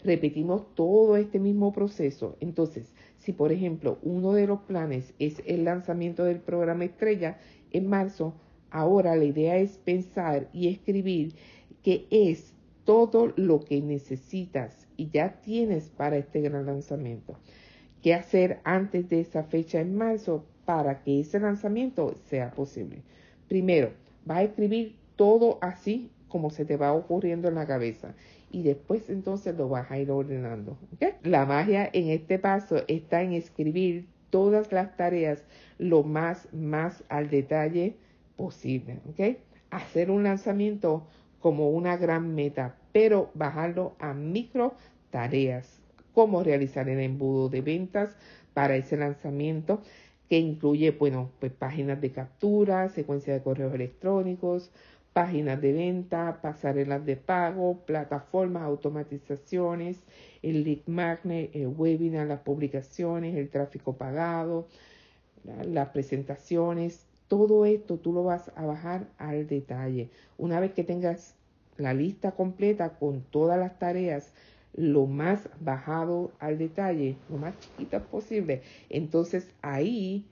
Repetimos 0.03 0.75
todo 0.75 1.17
este 1.17 1.39
mismo 1.39 1.71
proceso. 1.73 2.37
Entonces, 2.39 2.93
si 3.17 3.33
por 3.33 3.51
ejemplo 3.51 3.97
uno 4.03 4.33
de 4.33 4.47
los 4.47 4.61
planes 4.61 5.13
es 5.17 5.41
el 5.45 5.63
lanzamiento 5.63 6.23
del 6.23 6.39
programa 6.39 6.85
Estrella 6.85 7.39
en 7.71 7.87
marzo, 7.87 8.35
Ahora 8.71 9.17
la 9.17 9.25
idea 9.25 9.57
es 9.57 9.77
pensar 9.77 10.47
y 10.53 10.69
escribir 10.69 11.35
qué 11.83 12.07
es 12.09 12.53
todo 12.85 13.33
lo 13.35 13.59
que 13.59 13.81
necesitas 13.81 14.87
y 14.95 15.09
ya 15.09 15.41
tienes 15.41 15.89
para 15.89 16.17
este 16.17 16.39
gran 16.39 16.65
lanzamiento. 16.65 17.37
¿Qué 18.01 18.13
hacer 18.13 18.61
antes 18.63 19.09
de 19.09 19.19
esa 19.19 19.43
fecha 19.43 19.81
en 19.81 19.95
marzo 19.95 20.45
para 20.63 21.03
que 21.03 21.19
ese 21.19 21.39
lanzamiento 21.41 22.15
sea 22.29 22.51
posible? 22.51 23.03
Primero, 23.49 23.91
vas 24.25 24.37
a 24.37 24.43
escribir 24.43 24.95
todo 25.15 25.57
así 25.61 26.11
como 26.27 26.49
se 26.49 26.65
te 26.65 26.77
va 26.77 26.93
ocurriendo 26.93 27.49
en 27.49 27.55
la 27.55 27.67
cabeza 27.67 28.13
y 28.51 28.63
después 28.63 29.09
entonces 29.09 29.55
lo 29.55 29.69
vas 29.69 29.89
a 29.91 29.97
ir 29.97 30.11
ordenando. 30.11 30.77
La 31.23 31.45
magia 31.45 31.89
en 31.91 32.09
este 32.09 32.39
paso 32.39 32.83
está 32.87 33.21
en 33.21 33.33
escribir 33.33 34.07
todas 34.29 34.71
las 34.71 34.95
tareas 34.97 35.43
lo 35.77 36.03
más, 36.03 36.47
más 36.53 37.03
al 37.09 37.29
detalle 37.29 37.95
posible. 38.35 38.99
Hacer 39.69 40.11
un 40.11 40.23
lanzamiento 40.23 41.07
como 41.39 41.69
una 41.69 41.97
gran 41.97 42.35
meta, 42.35 42.75
pero 42.91 43.31
bajarlo 43.33 43.93
a 43.99 44.13
micro 44.13 44.75
tareas, 45.09 45.81
como 46.13 46.43
realizar 46.43 46.89
el 46.89 46.99
embudo 46.99 47.49
de 47.49 47.61
ventas 47.61 48.15
para 48.53 48.75
ese 48.75 48.97
lanzamiento 48.97 49.81
que 50.29 50.39
incluye, 50.39 50.91
bueno, 50.91 51.29
pues 51.39 51.51
páginas 51.51 51.99
de 51.99 52.11
captura, 52.11 52.89
secuencia 52.89 53.33
de 53.33 53.41
correos 53.41 53.73
electrónicos, 53.73 54.71
páginas 55.13 55.61
de 55.61 55.73
venta, 55.73 56.39
pasarelas 56.41 57.05
de 57.05 57.17
pago, 57.17 57.79
plataformas, 57.85 58.63
automatizaciones, 58.63 60.03
el 60.41 60.63
lead 60.63 60.87
magnet, 60.87 61.55
el 61.55 61.67
webinar, 61.67 62.27
las 62.27 62.41
publicaciones, 62.41 63.35
el 63.35 63.49
tráfico 63.49 63.97
pagado, 63.97 64.67
las 65.65 65.89
presentaciones, 65.89 67.05
todo 67.27 67.65
esto 67.65 67.97
tú 67.97 68.13
lo 68.13 68.23
vas 68.23 68.51
a 68.55 68.65
bajar 68.65 69.07
al 69.17 69.47
detalle. 69.47 70.09
Una 70.37 70.59
vez 70.59 70.73
que 70.73 70.83
tengas 70.83 71.35
la 71.77 71.93
lista 71.93 72.31
completa 72.31 72.97
con 72.97 73.21
todas 73.21 73.57
las 73.59 73.79
tareas, 73.79 74.33
lo 74.73 75.05
más 75.05 75.49
bajado 75.59 76.31
al 76.39 76.57
detalle, 76.57 77.17
lo 77.29 77.37
más 77.37 77.57
chiquitas 77.59 78.03
posible, 78.03 78.61
entonces 78.89 79.49
ahí 79.61 80.25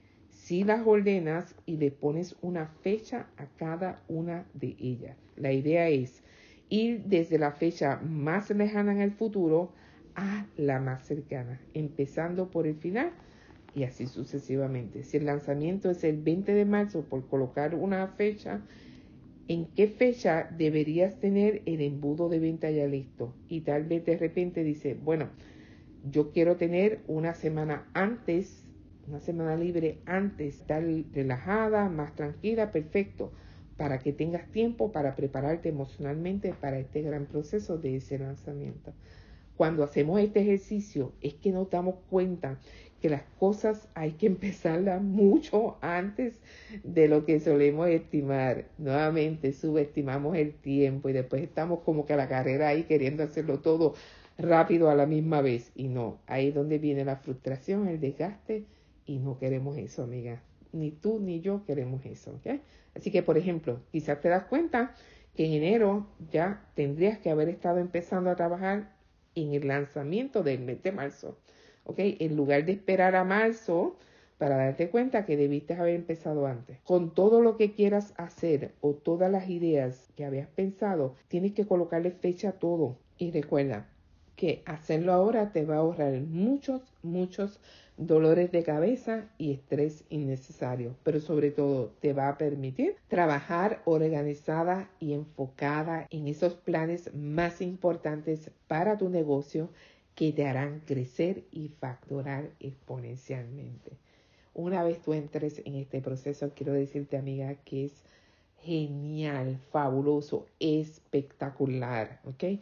sí 0.50 0.64
las 0.64 0.84
ordenas 0.84 1.54
y 1.64 1.76
le 1.76 1.92
pones 1.92 2.34
una 2.42 2.66
fecha 2.82 3.28
a 3.36 3.46
cada 3.56 4.02
una 4.08 4.44
de 4.52 4.74
ellas. 4.80 5.16
La 5.36 5.52
idea 5.52 5.88
es 5.88 6.24
ir 6.68 7.04
desde 7.04 7.38
la 7.38 7.52
fecha 7.52 8.00
más 8.02 8.50
lejana 8.50 8.90
en 8.90 9.00
el 9.00 9.12
futuro 9.12 9.70
a 10.16 10.44
la 10.56 10.80
más 10.80 11.06
cercana, 11.06 11.60
empezando 11.72 12.50
por 12.50 12.66
el 12.66 12.74
final 12.74 13.12
y 13.76 13.84
así 13.84 14.08
sucesivamente. 14.08 15.04
Si 15.04 15.18
el 15.18 15.26
lanzamiento 15.26 15.88
es 15.88 16.02
el 16.02 16.20
20 16.20 16.52
de 16.52 16.64
marzo, 16.64 17.02
por 17.02 17.28
colocar 17.28 17.76
una 17.76 18.08
fecha, 18.08 18.60
¿en 19.46 19.66
qué 19.76 19.86
fecha 19.86 20.50
deberías 20.58 21.20
tener 21.20 21.62
el 21.66 21.80
embudo 21.80 22.28
de 22.28 22.40
venta 22.40 22.72
ya 22.72 22.88
listo? 22.88 23.36
Y 23.46 23.60
tal 23.60 23.84
vez 23.84 24.04
de 24.04 24.16
repente 24.16 24.64
dice, 24.64 24.94
bueno, 24.94 25.28
yo 26.02 26.32
quiero 26.32 26.56
tener 26.56 27.02
una 27.06 27.34
semana 27.34 27.88
antes, 27.94 28.64
una 29.10 29.20
semana 29.20 29.56
libre 29.56 29.98
antes, 30.06 30.60
estar 30.60 30.84
relajada, 31.12 31.88
más 31.88 32.14
tranquila, 32.14 32.70
perfecto, 32.70 33.32
para 33.76 33.98
que 33.98 34.12
tengas 34.12 34.46
tiempo 34.52 34.92
para 34.92 35.16
prepararte 35.16 35.68
emocionalmente 35.68 36.54
para 36.60 36.78
este 36.78 37.02
gran 37.02 37.26
proceso 37.26 37.76
de 37.76 37.96
ese 37.96 38.18
lanzamiento. 38.18 38.92
Cuando 39.56 39.82
hacemos 39.82 40.20
este 40.20 40.42
ejercicio 40.42 41.12
es 41.20 41.34
que 41.34 41.50
nos 41.50 41.68
damos 41.70 41.96
cuenta 42.08 42.60
que 43.02 43.10
las 43.10 43.22
cosas 43.38 43.88
hay 43.94 44.12
que 44.12 44.26
empezarlas 44.34 45.02
mucho 45.02 45.76
antes 45.80 46.34
de 46.84 47.08
lo 47.08 47.24
que 47.24 47.40
solemos 47.40 47.88
estimar. 47.88 48.66
Nuevamente 48.78 49.52
subestimamos 49.52 50.36
el 50.36 50.54
tiempo 50.54 51.08
y 51.08 51.14
después 51.14 51.42
estamos 51.42 51.80
como 51.80 52.06
que 52.06 52.12
a 52.12 52.16
la 52.16 52.28
carrera 52.28 52.68
ahí 52.68 52.84
queriendo 52.84 53.24
hacerlo 53.24 53.58
todo 53.58 53.94
rápido 54.38 54.88
a 54.88 54.94
la 54.94 55.06
misma 55.06 55.40
vez. 55.40 55.72
Y 55.74 55.88
no, 55.88 56.20
ahí 56.28 56.48
es 56.48 56.54
donde 56.54 56.78
viene 56.78 57.04
la 57.04 57.16
frustración, 57.16 57.88
el 57.88 57.98
desgaste 57.98 58.66
y 59.10 59.18
no 59.18 59.38
queremos 59.38 59.76
eso, 59.76 60.04
amiga. 60.04 60.40
Ni 60.72 60.92
tú 60.92 61.18
ni 61.18 61.40
yo 61.40 61.64
queremos 61.64 62.06
eso. 62.06 62.38
Así 62.94 63.10
que, 63.10 63.24
por 63.24 63.36
ejemplo, 63.36 63.80
quizás 63.90 64.20
te 64.20 64.28
das 64.28 64.44
cuenta 64.44 64.94
que 65.34 65.46
en 65.46 65.52
enero 65.52 66.06
ya 66.30 66.64
tendrías 66.76 67.18
que 67.18 67.30
haber 67.30 67.48
estado 67.48 67.78
empezando 67.78 68.30
a 68.30 68.36
trabajar 68.36 68.94
en 69.34 69.52
el 69.52 69.66
lanzamiento 69.66 70.44
del 70.44 70.60
mes 70.60 70.80
de 70.84 70.92
marzo. 70.92 71.36
En 71.96 72.36
lugar 72.36 72.64
de 72.64 72.72
esperar 72.72 73.16
a 73.16 73.24
marzo 73.24 73.96
para 74.38 74.56
darte 74.56 74.90
cuenta 74.90 75.26
que 75.26 75.36
debiste 75.36 75.74
haber 75.74 75.96
empezado 75.96 76.46
antes. 76.46 76.78
Con 76.84 77.12
todo 77.12 77.42
lo 77.42 77.56
que 77.56 77.72
quieras 77.72 78.14
hacer 78.16 78.74
o 78.80 78.92
todas 78.94 79.30
las 79.30 79.50
ideas 79.50 80.08
que 80.14 80.24
habías 80.24 80.48
pensado, 80.48 81.16
tienes 81.26 81.52
que 81.52 81.66
colocarle 81.66 82.12
fecha 82.12 82.50
a 82.50 82.58
todo. 82.60 82.96
Y 83.18 83.32
recuerda 83.32 83.88
que 84.40 84.62
hacerlo 84.64 85.12
ahora 85.12 85.52
te 85.52 85.66
va 85.66 85.74
a 85.74 85.78
ahorrar 85.80 86.18
muchos, 86.22 86.80
muchos 87.02 87.60
dolores 87.98 88.50
de 88.50 88.62
cabeza 88.62 89.26
y 89.36 89.52
estrés 89.52 90.04
innecesario, 90.08 90.96
pero 91.02 91.20
sobre 91.20 91.50
todo 91.50 91.92
te 92.00 92.14
va 92.14 92.30
a 92.30 92.38
permitir 92.38 92.96
trabajar 93.08 93.82
organizada 93.84 94.88
y 94.98 95.12
enfocada 95.12 96.06
en 96.08 96.26
esos 96.26 96.54
planes 96.54 97.14
más 97.14 97.60
importantes 97.60 98.50
para 98.66 98.96
tu 98.96 99.10
negocio 99.10 99.68
que 100.14 100.32
te 100.32 100.46
harán 100.46 100.80
crecer 100.86 101.44
y 101.50 101.68
facturar 101.68 102.48
exponencialmente. 102.60 103.92
Una 104.54 104.82
vez 104.82 105.02
tú 105.02 105.12
entres 105.12 105.60
en 105.66 105.74
este 105.74 106.00
proceso, 106.00 106.50
quiero 106.56 106.72
decirte, 106.72 107.18
amiga, 107.18 107.56
que 107.56 107.84
es 107.84 107.92
genial, 108.62 109.58
fabuloso, 109.70 110.46
espectacular, 110.58 112.20
¿ok? 112.24 112.58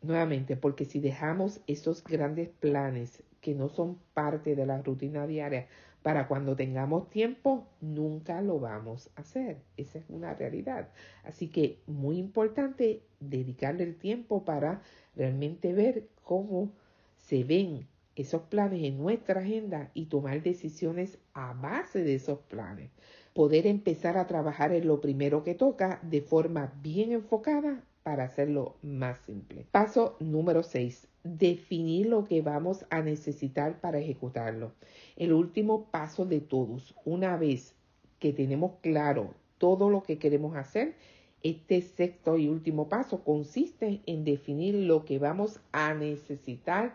Nuevamente, 0.00 0.56
porque 0.56 0.84
si 0.84 1.00
dejamos 1.00 1.60
esos 1.66 2.04
grandes 2.04 2.48
planes 2.48 3.22
que 3.40 3.54
no 3.54 3.68
son 3.68 3.98
parte 4.14 4.54
de 4.54 4.64
la 4.64 4.80
rutina 4.80 5.26
diaria 5.26 5.66
para 6.02 6.28
cuando 6.28 6.54
tengamos 6.54 7.10
tiempo, 7.10 7.66
nunca 7.80 8.40
lo 8.40 8.60
vamos 8.60 9.10
a 9.16 9.22
hacer. 9.22 9.58
Esa 9.76 9.98
es 9.98 10.08
una 10.08 10.34
realidad. 10.34 10.88
Así 11.24 11.48
que 11.48 11.80
muy 11.86 12.18
importante 12.18 13.02
dedicarle 13.18 13.84
el 13.84 13.96
tiempo 13.96 14.44
para 14.44 14.82
realmente 15.16 15.72
ver 15.72 16.08
cómo 16.22 16.70
se 17.16 17.42
ven 17.42 17.88
esos 18.14 18.42
planes 18.42 18.84
en 18.84 18.98
nuestra 18.98 19.40
agenda 19.40 19.90
y 19.94 20.06
tomar 20.06 20.42
decisiones 20.42 21.18
a 21.34 21.54
base 21.54 22.02
de 22.04 22.14
esos 22.14 22.38
planes. 22.40 22.90
Poder 23.34 23.66
empezar 23.66 24.16
a 24.16 24.26
trabajar 24.26 24.72
en 24.72 24.86
lo 24.86 25.00
primero 25.00 25.42
que 25.42 25.54
toca 25.54 26.00
de 26.02 26.22
forma 26.22 26.72
bien 26.82 27.12
enfocada 27.12 27.84
para 28.08 28.24
hacerlo 28.24 28.74
más 28.80 29.18
simple. 29.26 29.66
Paso 29.70 30.16
número 30.18 30.62
6. 30.62 31.08
Definir 31.24 32.06
lo 32.06 32.24
que 32.24 32.40
vamos 32.40 32.86
a 32.88 33.02
necesitar 33.02 33.82
para 33.82 33.98
ejecutarlo. 33.98 34.72
El 35.16 35.34
último 35.34 35.84
paso 35.90 36.24
de 36.24 36.40
todos. 36.40 36.94
Una 37.04 37.36
vez 37.36 37.74
que 38.18 38.32
tenemos 38.32 38.72
claro 38.80 39.34
todo 39.58 39.90
lo 39.90 40.02
que 40.04 40.16
queremos 40.16 40.56
hacer, 40.56 40.94
este 41.42 41.82
sexto 41.82 42.38
y 42.38 42.48
último 42.48 42.88
paso 42.88 43.22
consiste 43.24 44.00
en 44.06 44.24
definir 44.24 44.74
lo 44.74 45.04
que 45.04 45.18
vamos 45.18 45.60
a 45.72 45.92
necesitar 45.92 46.94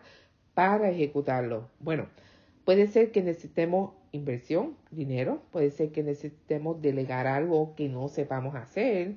para 0.52 0.90
ejecutarlo. 0.90 1.68
Bueno, 1.78 2.08
puede 2.64 2.88
ser 2.88 3.12
que 3.12 3.22
necesitemos 3.22 3.92
inversión, 4.10 4.76
dinero, 4.90 5.42
puede 5.52 5.70
ser 5.70 5.92
que 5.92 6.02
necesitemos 6.02 6.82
delegar 6.82 7.28
algo 7.28 7.76
que 7.76 7.88
no 7.88 8.08
sepamos 8.08 8.56
hacer, 8.56 9.14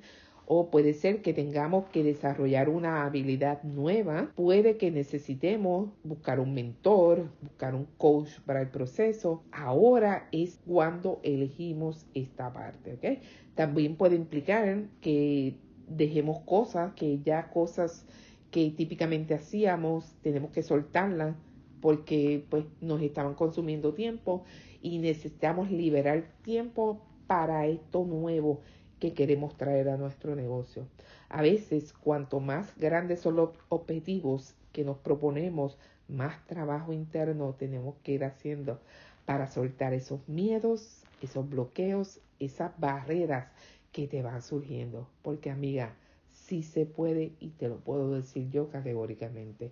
o 0.49 0.69
puede 0.71 0.93
ser 0.93 1.21
que 1.21 1.33
tengamos 1.33 1.89
que 1.89 2.03
desarrollar 2.03 2.69
una 2.69 3.05
habilidad 3.05 3.61
nueva, 3.63 4.31
puede 4.33 4.77
que 4.77 4.91
necesitemos 4.91 5.89
buscar 6.05 6.39
un 6.39 6.53
mentor, 6.53 7.29
buscar 7.41 7.75
un 7.75 7.85
coach 7.97 8.29
para 8.45 8.61
el 8.61 8.69
proceso. 8.69 9.43
Ahora 9.51 10.29
es 10.31 10.61
cuando 10.65 11.19
elegimos 11.23 12.07
esta 12.13 12.53
parte, 12.53 12.93
¿ok? 12.93 13.21
También 13.55 13.97
puede 13.97 14.15
implicar 14.15 14.85
que 15.01 15.57
dejemos 15.89 16.39
cosas 16.45 16.93
que 16.93 17.19
ya 17.19 17.49
cosas 17.49 18.05
que 18.49 18.71
típicamente 18.71 19.33
hacíamos, 19.33 20.15
tenemos 20.21 20.51
que 20.51 20.63
soltarlas 20.63 21.35
porque 21.81 22.45
pues 22.49 22.63
nos 22.79 23.01
estaban 23.01 23.35
consumiendo 23.35 23.93
tiempo 23.93 24.45
y 24.81 24.99
necesitamos 24.99 25.69
liberar 25.69 26.31
tiempo 26.41 27.01
para 27.27 27.67
esto 27.67 28.05
nuevo 28.05 28.61
que 28.99 29.13
queremos 29.13 29.55
traer 29.57 29.89
a 29.89 29.97
nuestro 29.97 30.35
negocio. 30.35 30.87
A 31.29 31.41
veces, 31.41 31.93
cuanto 31.93 32.39
más 32.39 32.75
grandes 32.77 33.21
son 33.21 33.35
los 33.35 33.49
objetivos 33.69 34.55
que 34.71 34.83
nos 34.83 34.97
proponemos, 34.97 35.77
más 36.07 36.45
trabajo 36.45 36.93
interno 36.93 37.55
tenemos 37.57 37.95
que 38.03 38.13
ir 38.13 38.23
haciendo 38.23 38.79
para 39.25 39.47
soltar 39.47 39.93
esos 39.93 40.27
miedos, 40.27 41.03
esos 41.21 41.49
bloqueos, 41.49 42.19
esas 42.39 42.71
barreras 42.79 43.47
que 43.91 44.07
te 44.07 44.21
van 44.21 44.41
surgiendo. 44.41 45.07
Porque 45.21 45.49
amiga, 45.49 45.93
sí 46.29 46.63
se 46.63 46.85
puede 46.85 47.33
y 47.39 47.49
te 47.49 47.67
lo 47.67 47.77
puedo 47.77 48.15
decir 48.15 48.49
yo 48.51 48.69
categóricamente. 48.69 49.71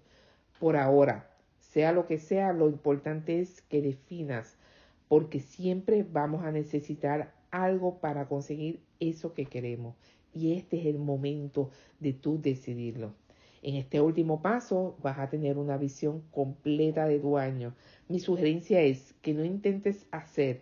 Por 0.60 0.76
ahora, 0.76 1.30
sea 1.60 1.92
lo 1.92 2.06
que 2.06 2.20
sea, 2.20 2.54
lo 2.54 2.70
importante 2.70 3.40
es 3.40 3.62
que 3.62 3.82
definas, 3.82 4.58
porque 5.08 5.40
siempre 5.40 6.04
vamos 6.04 6.44
a 6.44 6.52
necesitar 6.52 7.34
algo 7.52 8.00
para 8.00 8.28
conseguir 8.28 8.82
eso 9.00 9.34
que 9.34 9.46
queremos. 9.46 9.96
Y 10.34 10.54
este 10.54 10.80
es 10.80 10.86
el 10.86 11.00
momento 11.00 11.70
de 12.00 12.14
tú 12.14 12.40
decidirlo. 12.42 13.14
En 13.62 13.76
este 13.76 14.00
último 14.00 14.42
paso 14.42 14.96
vas 15.02 15.18
a 15.18 15.30
tener 15.30 15.58
una 15.58 15.78
visión 15.78 16.22
completa 16.32 17.08
de 17.08 17.20
tu 17.20 17.38
año. 17.38 17.74
Mi 18.08 18.20
sugerencia 18.20 18.82
es 18.82 19.16
que 19.22 19.34
no 19.34 19.44
intentes 19.44 20.06
hacer 20.12 20.62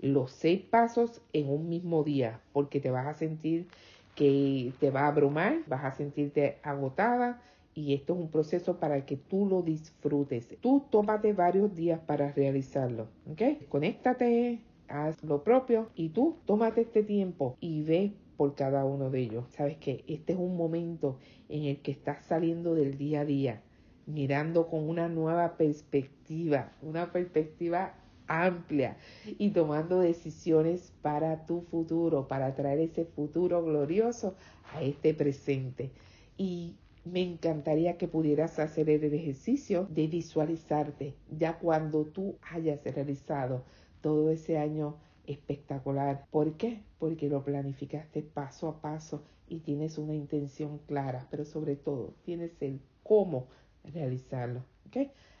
los 0.00 0.32
seis 0.32 0.60
pasos 0.60 1.22
en 1.32 1.48
un 1.48 1.68
mismo 1.68 2.04
día 2.04 2.40
porque 2.52 2.80
te 2.80 2.90
vas 2.90 3.06
a 3.06 3.14
sentir 3.14 3.68
que 4.14 4.72
te 4.80 4.90
va 4.90 5.02
a 5.02 5.06
abrumar, 5.06 5.60
vas 5.66 5.84
a 5.84 5.94
sentirte 5.94 6.58
agotada 6.62 7.40
y 7.74 7.94
esto 7.94 8.12
es 8.12 8.20
un 8.20 8.28
proceso 8.28 8.78
para 8.78 9.06
que 9.06 9.16
tú 9.16 9.46
lo 9.46 9.62
disfrutes. 9.62 10.48
Tú 10.60 10.84
tómate 10.90 11.32
varios 11.32 11.74
días 11.74 12.00
para 12.00 12.32
realizarlo, 12.32 13.08
¿ok? 13.30 13.66
Conéctate, 13.68 14.60
haz 14.92 15.22
lo 15.24 15.42
propio 15.42 15.88
y 15.94 16.10
tú 16.10 16.36
tómate 16.44 16.82
este 16.82 17.02
tiempo 17.02 17.56
y 17.60 17.82
ve 17.82 18.12
por 18.36 18.54
cada 18.54 18.84
uno 18.84 19.10
de 19.10 19.20
ellos. 19.20 19.44
Sabes 19.50 19.76
que 19.78 20.04
este 20.06 20.34
es 20.34 20.38
un 20.38 20.56
momento 20.56 21.18
en 21.48 21.64
el 21.64 21.80
que 21.80 21.92
estás 21.92 22.24
saliendo 22.24 22.74
del 22.74 22.98
día 22.98 23.20
a 23.20 23.24
día, 23.24 23.62
mirando 24.06 24.68
con 24.68 24.88
una 24.88 25.08
nueva 25.08 25.56
perspectiva, 25.56 26.72
una 26.82 27.10
perspectiva 27.12 27.94
amplia 28.26 28.96
y 29.38 29.50
tomando 29.50 30.00
decisiones 30.00 30.92
para 31.02 31.46
tu 31.46 31.62
futuro, 31.62 32.28
para 32.28 32.54
traer 32.54 32.80
ese 32.80 33.04
futuro 33.04 33.64
glorioso 33.64 34.34
a 34.74 34.82
este 34.82 35.14
presente. 35.14 35.90
Y 36.36 36.76
me 37.04 37.20
encantaría 37.20 37.98
que 37.98 38.08
pudieras 38.08 38.58
hacer 38.58 38.88
el 38.88 39.02
ejercicio 39.12 39.86
de 39.90 40.06
visualizarte 40.06 41.14
ya 41.30 41.58
cuando 41.58 42.04
tú 42.04 42.36
hayas 42.50 42.82
realizado 42.84 43.64
todo 44.02 44.30
ese 44.30 44.58
año 44.58 44.96
espectacular. 45.26 46.26
¿Por 46.30 46.56
qué? 46.58 46.82
Porque 46.98 47.28
lo 47.28 47.44
planificaste 47.44 48.22
paso 48.22 48.68
a 48.68 48.80
paso 48.82 49.24
y 49.48 49.60
tienes 49.60 49.96
una 49.96 50.14
intención 50.14 50.78
clara, 50.86 51.26
pero 51.30 51.44
sobre 51.44 51.76
todo 51.76 52.14
tienes 52.24 52.60
el 52.60 52.80
cómo 53.02 53.46
realizarlo. 53.84 54.64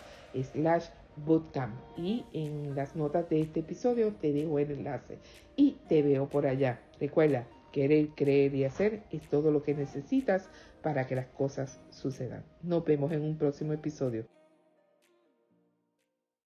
slash 0.52 0.84
bootcamp 1.24 1.74
y 1.96 2.24
en 2.32 2.74
las 2.74 2.96
notas 2.96 3.28
de 3.28 3.40
este 3.40 3.60
episodio 3.60 4.12
te 4.14 4.32
dejo 4.32 4.58
el 4.58 4.70
enlace 4.70 5.18
y 5.56 5.78
te 5.88 6.02
veo 6.02 6.28
por 6.28 6.46
allá. 6.46 6.80
Recuerda, 7.00 7.46
querer, 7.72 8.08
creer 8.16 8.54
y 8.54 8.64
hacer 8.64 9.02
es 9.10 9.22
todo 9.28 9.50
lo 9.50 9.62
que 9.62 9.74
necesitas 9.74 10.48
para 10.82 11.06
que 11.06 11.16
las 11.16 11.26
cosas 11.26 11.80
sucedan. 11.90 12.44
Nos 12.62 12.84
vemos 12.84 13.12
en 13.12 13.22
un 13.22 13.36
próximo 13.36 13.72
episodio. 13.72 14.26